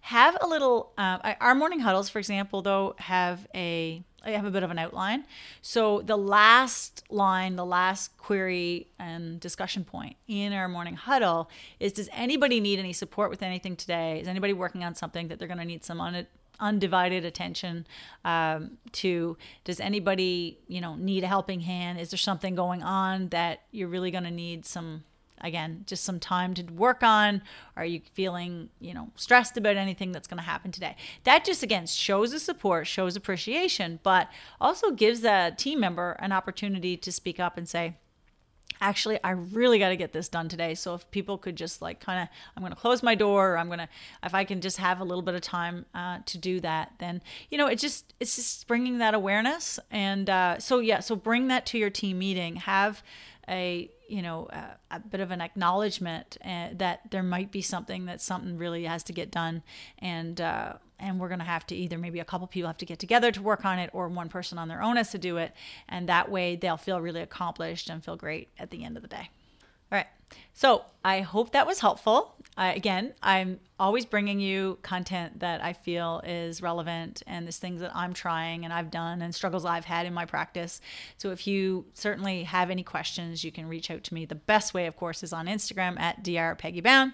Have 0.02 0.36
a 0.40 0.46
little. 0.46 0.92
Uh, 0.96 1.34
our 1.40 1.54
morning 1.54 1.80
huddles, 1.80 2.08
for 2.08 2.18
example, 2.18 2.62
though, 2.62 2.94
have 2.98 3.46
a 3.54 4.02
have 4.24 4.44
a 4.44 4.50
bit 4.50 4.62
of 4.62 4.70
an 4.70 4.78
outline. 4.78 5.24
So 5.62 6.02
the 6.02 6.16
last 6.16 7.04
line, 7.10 7.56
the 7.56 7.64
last 7.64 8.16
query 8.18 8.88
and 8.98 9.38
discussion 9.40 9.84
point 9.84 10.16
in 10.26 10.52
our 10.52 10.68
morning 10.68 10.94
huddle 10.94 11.50
is: 11.80 11.92
Does 11.92 12.08
anybody 12.12 12.60
need 12.60 12.78
any 12.78 12.92
support 12.92 13.30
with 13.30 13.42
anything 13.42 13.76
today? 13.76 14.20
Is 14.20 14.28
anybody 14.28 14.52
working 14.52 14.84
on 14.84 14.94
something 14.94 15.28
that 15.28 15.38
they're 15.38 15.48
going 15.48 15.58
to 15.58 15.64
need 15.64 15.84
some 15.84 16.00
on 16.00 16.26
undivided 16.58 17.24
attention 17.24 17.86
um, 18.24 18.78
to 18.90 19.36
does 19.64 19.78
anybody 19.78 20.58
you 20.68 20.80
know 20.80 20.94
need 20.96 21.22
a 21.22 21.26
helping 21.26 21.60
hand 21.60 22.00
is 22.00 22.10
there 22.10 22.16
something 22.16 22.54
going 22.54 22.82
on 22.82 23.28
that 23.28 23.60
you're 23.72 23.88
really 23.88 24.10
going 24.10 24.24
to 24.24 24.30
need 24.30 24.64
some 24.64 25.04
again 25.40 25.84
just 25.86 26.04
some 26.04 26.20
time 26.20 26.54
to 26.54 26.62
work 26.64 27.02
on. 27.02 27.42
Are 27.76 27.84
you 27.84 28.00
feeling 28.14 28.70
you 28.80 28.94
know 28.94 29.10
stressed 29.16 29.56
about 29.56 29.76
anything 29.76 30.12
that's 30.12 30.28
going 30.28 30.38
to 30.38 30.44
happen 30.44 30.72
today? 30.72 30.96
That 31.24 31.44
just 31.44 31.62
again 31.62 31.86
shows 31.86 32.32
the 32.32 32.40
support 32.40 32.86
shows 32.86 33.16
appreciation 33.16 34.00
but 34.02 34.28
also 34.60 34.90
gives 34.90 35.24
a 35.24 35.52
team 35.56 35.80
member 35.80 36.12
an 36.20 36.32
opportunity 36.32 36.96
to 36.96 37.12
speak 37.12 37.40
up 37.40 37.56
and 37.56 37.68
say 37.68 37.96
actually 38.78 39.18
i 39.24 39.30
really 39.30 39.78
got 39.78 39.88
to 39.88 39.96
get 39.96 40.12
this 40.12 40.28
done 40.28 40.48
today. 40.48 40.74
So 40.74 40.94
if 40.94 41.10
people 41.10 41.38
could 41.38 41.56
just 41.56 41.80
like 41.80 42.00
kind 42.00 42.20
of 42.20 42.28
i'm 42.56 42.62
going 42.62 42.72
to 42.72 42.78
close 42.78 43.02
my 43.02 43.14
door 43.14 43.52
or 43.52 43.58
i'm 43.58 43.68
going 43.68 43.78
to 43.78 43.88
if 44.22 44.34
i 44.34 44.44
can 44.44 44.60
just 44.60 44.76
have 44.76 45.00
a 45.00 45.04
little 45.04 45.22
bit 45.22 45.34
of 45.34 45.40
time 45.40 45.86
uh, 45.94 46.18
to 46.26 46.38
do 46.38 46.60
that 46.60 46.92
then 46.98 47.22
you 47.50 47.56
know 47.56 47.66
it 47.66 47.78
just 47.78 48.12
it's 48.20 48.36
just 48.36 48.66
bringing 48.66 48.98
that 48.98 49.14
awareness 49.14 49.78
and 49.90 50.28
uh, 50.28 50.58
so 50.58 50.80
yeah 50.80 51.00
so 51.00 51.16
bring 51.16 51.48
that 51.48 51.64
to 51.66 51.78
your 51.78 51.90
team 51.90 52.18
meeting. 52.18 52.56
Have 52.56 53.02
a 53.48 53.90
you 54.08 54.22
know 54.22 54.48
a, 54.50 54.96
a 54.96 55.00
bit 55.00 55.20
of 55.20 55.30
an 55.30 55.40
acknowledgement 55.40 56.36
uh, 56.44 56.68
that 56.72 57.10
there 57.10 57.22
might 57.22 57.50
be 57.50 57.62
something 57.62 58.06
that 58.06 58.20
something 58.20 58.58
really 58.58 58.84
has 58.84 59.02
to 59.04 59.12
get 59.12 59.30
done. 59.30 59.62
And 59.98 60.40
uh, 60.40 60.74
and 60.98 61.20
we're 61.20 61.28
going 61.28 61.40
to 61.40 61.44
have 61.44 61.66
to 61.66 61.74
either 61.74 61.98
maybe 61.98 62.20
a 62.20 62.24
couple 62.24 62.46
people 62.46 62.68
have 62.68 62.78
to 62.78 62.86
get 62.86 62.98
together 62.98 63.30
to 63.30 63.42
work 63.42 63.64
on 63.66 63.78
it 63.78 63.90
or 63.92 64.08
one 64.08 64.30
person 64.30 64.58
on 64.58 64.68
their 64.68 64.82
own 64.82 64.96
has 64.96 65.10
to 65.10 65.18
do 65.18 65.36
it. 65.36 65.52
And 65.88 66.08
that 66.08 66.30
way 66.30 66.56
they'll 66.56 66.78
feel 66.78 67.00
really 67.00 67.20
accomplished 67.20 67.90
and 67.90 68.02
feel 68.02 68.16
great 68.16 68.48
at 68.58 68.70
the 68.70 68.82
end 68.82 68.96
of 68.96 69.02
the 69.02 69.08
day. 69.08 69.28
All 69.92 69.98
right 69.98 70.06
so 70.54 70.84
I 71.04 71.20
hope 71.20 71.52
that 71.52 71.66
was 71.66 71.80
helpful. 71.80 72.34
Again, 72.58 73.12
I'm 73.22 73.60
always 73.78 74.06
bringing 74.06 74.40
you 74.40 74.78
content 74.80 75.40
that 75.40 75.62
I 75.62 75.74
feel 75.74 76.22
is 76.24 76.62
relevant 76.62 77.22
and 77.26 77.44
there's 77.44 77.58
things 77.58 77.82
that 77.82 77.94
I'm 77.94 78.14
trying 78.14 78.64
and 78.64 78.72
I've 78.72 78.90
done 78.90 79.20
and 79.20 79.34
struggles 79.34 79.66
I've 79.66 79.84
had 79.84 80.06
in 80.06 80.14
my 80.14 80.24
practice. 80.24 80.80
So 81.18 81.30
if 81.30 81.46
you 81.46 81.84
certainly 81.92 82.44
have 82.44 82.70
any 82.70 82.82
questions, 82.82 83.44
you 83.44 83.52
can 83.52 83.68
reach 83.68 83.90
out 83.90 84.04
to 84.04 84.14
me. 84.14 84.24
The 84.24 84.34
best 84.34 84.72
way, 84.72 84.86
of 84.86 84.96
course, 84.96 85.22
is 85.22 85.34
on 85.34 85.46
Instagram 85.46 86.00
at 86.00 86.22
Dr. 86.22 86.54
Peggy 86.54 86.80
Bown. 86.80 87.12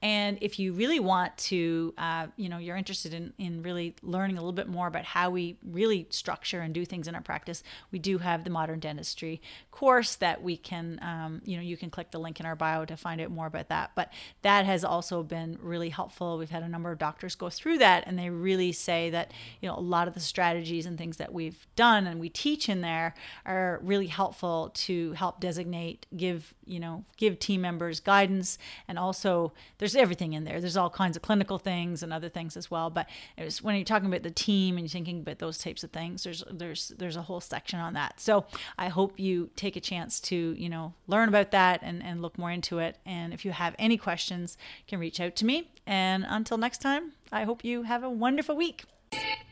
And 0.00 0.38
if 0.40 0.60
you 0.60 0.72
really 0.72 1.00
want 1.00 1.36
to, 1.38 1.92
uh, 1.98 2.28
you 2.36 2.48
know, 2.48 2.58
you're 2.58 2.76
interested 2.76 3.12
in, 3.12 3.32
in 3.36 3.62
really 3.62 3.96
learning 4.02 4.38
a 4.38 4.40
little 4.40 4.52
bit 4.52 4.68
more 4.68 4.86
about 4.86 5.04
how 5.04 5.30
we 5.30 5.56
really 5.64 6.06
structure 6.10 6.60
and 6.60 6.72
do 6.72 6.84
things 6.84 7.08
in 7.08 7.16
our 7.16 7.20
practice, 7.20 7.64
we 7.90 7.98
do 7.98 8.18
have 8.18 8.44
the 8.44 8.50
modern 8.50 8.78
dentistry 8.78 9.42
course 9.72 10.14
that 10.16 10.42
we 10.42 10.56
can, 10.56 11.00
um, 11.02 11.42
you 11.44 11.56
know, 11.56 11.62
you 11.62 11.76
can 11.76 11.90
click 11.90 12.12
the 12.12 12.20
link 12.20 12.38
in 12.38 12.46
our 12.48 12.56
bio 12.56 12.84
to 12.84 12.96
find 12.96 13.20
out 13.20 13.30
more 13.30 13.46
about 13.46 13.68
that. 13.68 13.92
But 13.94 14.12
that 14.42 14.66
has 14.66 14.84
also 14.84 15.22
been 15.22 15.58
really 15.60 15.90
helpful. 15.90 16.38
We've 16.38 16.50
had 16.50 16.62
a 16.62 16.68
number 16.68 16.90
of 16.90 16.98
doctors 16.98 17.34
go 17.34 17.50
through 17.50 17.78
that, 17.78 18.04
and 18.06 18.18
they 18.18 18.30
really 18.30 18.72
say 18.72 19.10
that 19.10 19.32
you 19.60 19.68
know 19.68 19.76
a 19.76 19.80
lot 19.80 20.08
of 20.08 20.14
the 20.14 20.20
strategies 20.20 20.86
and 20.86 20.98
things 20.98 21.18
that 21.18 21.32
we've 21.32 21.66
done 21.76 22.06
and 22.06 22.20
we 22.20 22.28
teach 22.28 22.68
in 22.68 22.80
there 22.80 23.14
are 23.46 23.80
really 23.82 24.06
helpful 24.06 24.70
to 24.74 25.12
help 25.12 25.40
designate, 25.40 26.06
give 26.16 26.54
you 26.64 26.78
know, 26.78 27.04
give 27.16 27.38
team 27.38 27.60
members 27.60 28.00
guidance, 28.00 28.58
and 28.86 28.98
also 28.98 29.52
there's 29.78 29.96
everything 29.96 30.34
in 30.34 30.44
there. 30.44 30.60
There's 30.60 30.76
all 30.76 30.90
kinds 30.90 31.16
of 31.16 31.22
clinical 31.22 31.58
things 31.58 32.02
and 32.02 32.12
other 32.12 32.28
things 32.28 32.56
as 32.56 32.70
well. 32.70 32.90
But 32.90 33.08
it 33.36 33.44
was 33.44 33.62
when 33.62 33.74
you're 33.74 33.84
talking 33.84 34.08
about 34.08 34.22
the 34.22 34.30
team 34.30 34.76
and 34.76 34.84
you're 34.84 34.92
thinking 34.92 35.20
about 35.20 35.38
those 35.38 35.58
types 35.58 35.84
of 35.84 35.90
things, 35.90 36.24
there's 36.24 36.44
there's 36.50 36.88
there's 36.98 37.16
a 37.16 37.22
whole 37.22 37.40
section 37.40 37.80
on 37.80 37.94
that. 37.94 38.20
So 38.20 38.46
I 38.78 38.88
hope 38.88 39.18
you 39.18 39.50
take 39.56 39.76
a 39.76 39.80
chance 39.80 40.20
to 40.20 40.54
you 40.58 40.68
know 40.68 40.94
learn 41.06 41.28
about 41.28 41.50
that 41.52 41.80
and 41.82 42.02
and 42.02 42.22
more 42.38 42.50
into 42.50 42.78
it. 42.78 42.96
And 43.04 43.34
if 43.34 43.44
you 43.44 43.52
have 43.52 43.74
any 43.78 43.96
questions, 43.96 44.56
you 44.78 44.84
can 44.88 45.00
reach 45.00 45.20
out 45.20 45.36
to 45.36 45.44
me. 45.44 45.70
And 45.86 46.24
until 46.28 46.56
next 46.56 46.78
time, 46.78 47.12
I 47.32 47.44
hope 47.44 47.64
you 47.64 47.82
have 47.82 48.02
a 48.02 48.10
wonderful 48.10 48.56
week. 48.56 48.84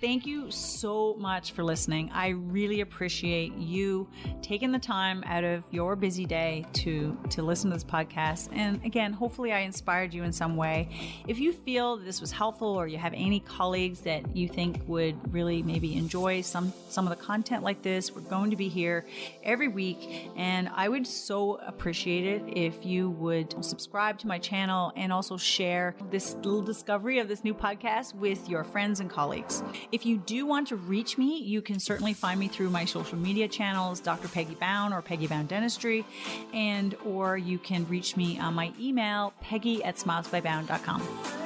Thank 0.07 0.25
you 0.25 0.53
so 0.53 1.17
much 1.19 1.51
for 1.51 1.65
listening. 1.65 2.13
I 2.15 2.29
really 2.29 2.81
appreciate 2.81 3.57
you 3.57 4.07
taking 4.41 4.71
the 4.71 4.79
time 4.79 5.25
out 5.27 5.43
of 5.43 5.65
your 5.73 5.97
busy 5.97 6.25
day 6.25 6.65
to 6.75 7.19
to 7.31 7.43
listen 7.43 7.71
to 7.71 7.75
this 7.75 7.83
podcast. 7.83 8.51
And 8.53 8.81
again, 8.85 9.13
hopefully 9.13 9.53
I 9.53 9.63
inspired 9.63 10.15
you 10.15 10.23
in 10.23 10.33
some 10.33 10.55
way. 10.55 10.91
If 11.27 11.41
you 11.41 11.53
feel 11.53 11.97
this 11.97 12.21
was 12.21 12.31
helpful 12.31 12.69
or 12.69 12.87
you 12.87 12.99
have 12.99 13.15
any 13.15 13.41
colleagues 13.41 14.03
that 14.03 14.37
you 14.37 14.47
think 14.47 14.81
would 14.87 15.17
really 15.33 15.61
maybe 15.65 15.97
enjoy 15.97 16.43
some 16.43 16.73
some 16.89 17.05
of 17.05 17.11
the 17.11 17.21
content 17.25 17.65
like 17.65 17.83
this, 17.83 18.13
we're 18.13 18.21
going 18.21 18.51
to 18.51 18.57
be 18.57 18.69
here 18.69 19.07
every 19.43 19.67
week 19.67 20.31
and 20.37 20.71
I 20.73 20.89
would 20.89 21.09
so 21.09 21.57
appreciate 21.57 22.25
it 22.25 22.57
if 22.57 22.87
you 22.87 23.11
would 23.11 23.65
subscribe 23.65 24.21
to 24.21 24.29
my 24.29 24.39
channel 24.39 24.93
and 24.95 25.13
also 25.13 25.37
share 25.37 25.97
this 26.13 26.37
little 26.37 26.63
discovery 26.63 27.19
of 27.19 27.27
this 27.27 27.43
new 27.43 27.55
podcast 27.55 28.15
with 28.15 28.49
your 28.49 28.63
friends 28.63 29.01
and 29.01 29.11
colleagues. 29.11 29.65
If 29.97 30.05
you 30.05 30.19
do 30.19 30.45
want 30.45 30.69
to 30.69 30.77
reach 30.77 31.17
me, 31.17 31.39
you 31.39 31.63
can 31.63 31.81
certainly 31.81 32.13
find 32.13 32.39
me 32.39 32.49
through 32.49 32.69
my 32.69 32.85
social 32.85 33.17
media 33.17 33.49
channels, 33.49 33.99
Dr. 33.99 34.29
Peggy 34.29 34.55
Bown 34.55 34.93
or 34.93 35.01
Peggy 35.01 35.27
Bown 35.27 35.47
Dentistry, 35.47 36.05
and 36.53 36.95
or 37.07 37.39
you 37.39 37.57
can 37.59 37.89
reach 37.89 38.15
me 38.15 38.39
on 38.39 38.53
my 38.53 38.75
email, 38.79 39.33
peggy 39.41 39.83
at 39.83 39.97
smilesbybown.com. 39.97 41.46